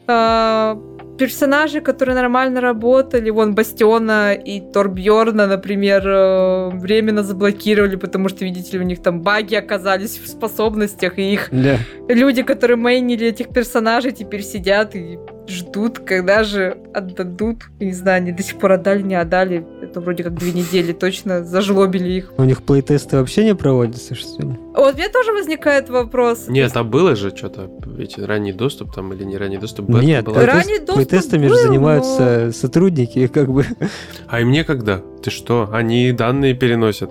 [0.07, 0.78] А,
[1.18, 8.72] персонажи, которые нормально работали, вон Бастиона и Торбьорна, например, э, временно заблокировали, потому что, видите
[8.72, 11.76] ли, у них там баги оказались в способностях, и их Да.
[12.08, 15.18] люди, которые мейнили этих персонажей, теперь сидят и
[15.49, 17.64] ждут, когда же отдадут.
[17.80, 19.66] Не знаю, они до сих пор отдали, не отдали.
[19.82, 22.32] Это вроде как две недели точно зажлобили их.
[22.36, 24.55] У них плейтесты вообще не проводятся, что ли?
[24.74, 26.47] Вот мне тоже возникает вопрос.
[26.49, 30.45] Нет, там было же что-то, эти ранний доступ там или не ранний доступ, Нет, была.
[30.45, 33.64] Ранний доступ плейтестами же был, занимаются сотрудники, как бы.
[34.26, 35.01] А и мне когда?
[35.22, 35.70] Ты что?
[35.72, 37.11] Они данные переносят.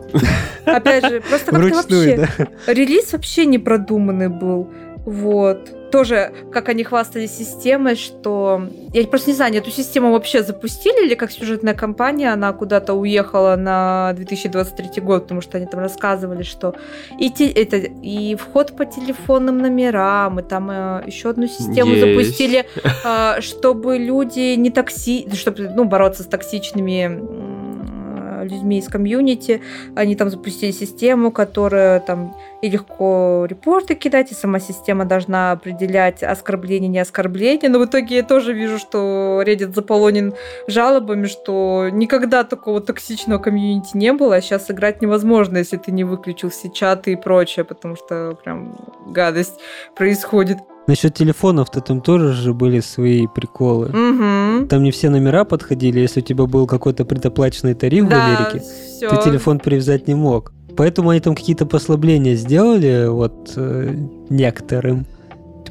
[0.66, 2.18] Опять же, просто как-то вообще...
[2.38, 2.74] да.
[2.74, 4.70] Релиз вообще не продуманный был.
[5.06, 5.70] Вот.
[5.94, 8.64] Тоже, как они хвастались системой, что...
[8.94, 13.56] Я просто не знаю, эту систему вообще запустили или как сюжетная кампания, она куда-то уехала
[13.56, 16.74] на 2023 год, потому что они там рассказывали, что
[17.20, 22.08] и, те- это, и вход по телефонным номерам, и там э, еще одну систему Есть.
[22.08, 22.66] запустили,
[23.06, 25.28] э, чтобы люди не такси...
[25.36, 29.62] Чтобы, ну, бороться с токсичными м, людьми из комьюнити.
[29.96, 36.24] Они там запустили систему, которая там и легко репорты кидать, и сама система должна определять
[36.24, 37.70] оскорбление, не оскорбление.
[37.70, 40.34] Но в итоге я тоже вижу, что Reddit заполонен
[40.68, 46.06] жалобами, что никогда такого токсичного комьюнити не было, а сейчас играть невозможно, если ты не
[46.06, 49.60] выключил все чаты и прочее, потому что прям гадость
[49.94, 50.60] происходит.
[50.88, 53.88] Насчет телефонов-то там тоже же были свои приколы.
[53.88, 54.68] Угу.
[54.68, 59.10] Там не все номера подходили, если у тебя был какой-то предоплаченный тариф в Америке, всё.
[59.10, 60.54] ты телефон привязать не мог.
[60.76, 63.96] Поэтому они там какие-то послабления сделали вот э,
[64.30, 65.06] некоторым.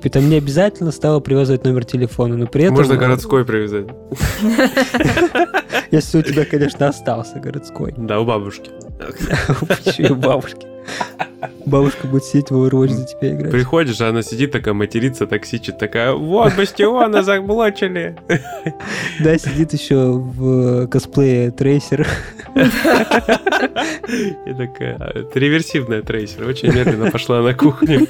[0.03, 2.77] Типа там не обязательно стало привязывать номер телефона, но при этом...
[2.77, 3.87] Можно э, городской привязать.
[5.93, 7.95] Если у тебя, конечно, остался городской.
[7.97, 8.71] Да, у бабушки.
[9.85, 10.67] Почему у бабушки?
[11.67, 13.53] Бабушка будет сидеть в Overwatch за тебя играть.
[13.53, 18.17] Приходишь, а она сидит такая, матерится, токсичит, такая, вот, бастиона заблочили.
[19.21, 22.07] Да, сидит еще в косплее трейсер.
[22.57, 28.07] И такая, «А, это реверсивная трейсер, очень медленно пошла на кухню.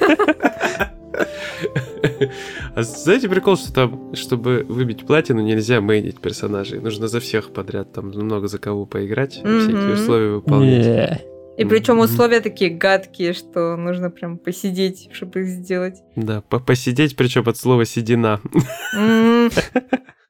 [2.75, 6.79] А знаете прикол, что там, чтобы выбить платину, нельзя мейнить персонажей.
[6.79, 9.93] Нужно за всех подряд, там много за кого поиграть, всякие Мгм.
[9.93, 10.85] условия выполнять.
[10.85, 11.21] Не.
[11.55, 15.97] И причем условия такие гадкие, что нужно прям посидеть, чтобы их сделать.
[16.15, 18.41] Да, по- посидеть, причем от слова седина.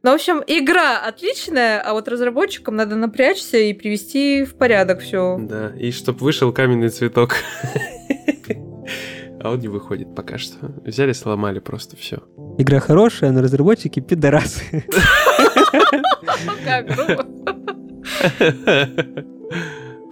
[0.06, 5.38] Ну, в общем, игра отличная, а вот разработчикам надо напрячься и привести в порядок все.
[5.40, 7.36] Да, и чтоб вышел каменный цветок.
[9.44, 10.72] А он не выходит пока что.
[10.86, 12.20] Взяли, сломали просто все.
[12.58, 14.86] Игра хорошая, но разработчики пидорасы.
[16.64, 17.26] Как грубо.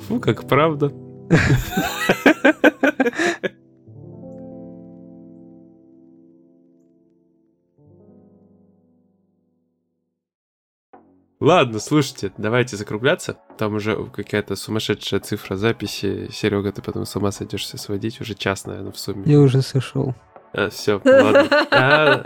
[0.01, 0.91] Фу, как правда.
[11.41, 13.35] Ладно, слушайте, давайте закругляться.
[13.57, 16.29] Там уже какая-то сумасшедшая цифра записи.
[16.31, 18.21] Серега, ты потом с ума сойдешься сводить.
[18.21, 19.23] Уже час, наверное, в сумме.
[19.25, 20.13] Я уже сошел.
[20.53, 21.47] А, все, ладно.
[21.71, 22.23] А,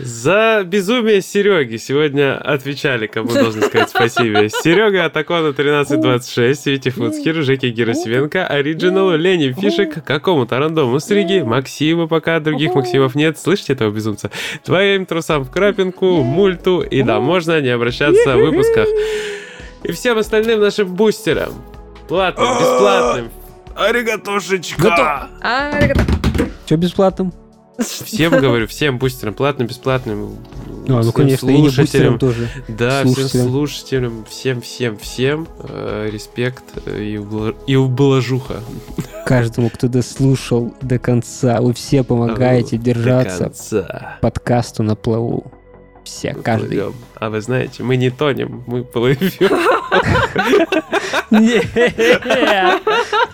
[0.00, 4.48] за безумие Сереги сегодня отвечали, кому должен сказать спасибо.
[4.48, 12.40] Серега Атакона 1326, Вити Фуцкер, Жеки Герасименко, Оригинал, Лени Фишек, какому-то рандому Стриги, Максима пока,
[12.40, 13.38] других Максимов нет.
[13.38, 14.30] Слышите этого безумца?
[14.64, 18.88] Твоим трусам в крапинку, мульту, и да, можно не обращаться в выпусках.
[19.84, 21.52] И всем остальным нашим бустерам.
[22.08, 23.30] Платным, бесплатным.
[23.76, 25.28] Аригатошечка!
[25.42, 26.25] А, ребята,
[26.66, 27.32] Че бесплатным?
[27.78, 30.36] Всем говорю, всем бустерам, платным, бесплатным,
[30.88, 32.48] А, ну всем конечно, и не бустерам тоже.
[32.68, 33.48] да, всем слушателям.
[33.48, 38.60] слушателям, всем, всем, всем, э, респект и, убла- и ублажуха.
[39.26, 41.60] Каждому, кто дослушал до конца.
[41.60, 45.52] Вы все помогаете До держаться подкасту на плаву.
[46.04, 46.68] Все, Мы каждый.
[46.68, 46.94] плывем.
[47.16, 49.18] А вы знаете, мы не тонем, мы плывем.
[51.30, 51.66] Нет,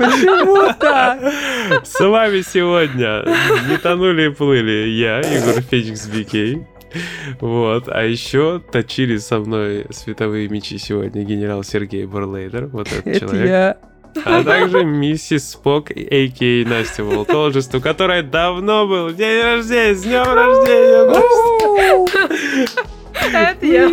[0.03, 1.21] почему так?
[1.85, 3.25] С вами сегодня
[3.69, 6.67] не тонули и плыли я, Егор Феникс Бикей.
[7.41, 13.21] Вот, а еще точили со мной световые мечи сегодня генерал Сергей Бурлейдер, вот этот Это
[13.21, 13.49] человек.
[13.49, 13.77] я.
[14.27, 16.69] А также миссис Спок, а.к.а.
[16.69, 19.95] Настя Волтологист, у которой давно был день рождения.
[19.95, 21.09] С днем рождения,
[23.33, 23.89] это я.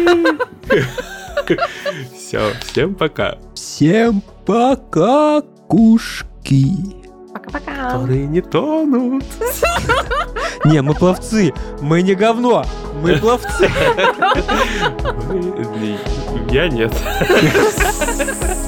[2.18, 3.38] Все, всем пока.
[3.56, 6.66] Всем пока, кушки.
[7.32, 7.50] Пока.
[7.52, 7.92] Пока-пока.
[7.92, 9.24] Которые не тонут.
[10.66, 12.66] Не, мы пловцы, мы не говно,
[13.02, 13.70] мы пловцы.
[16.52, 16.94] Я нет.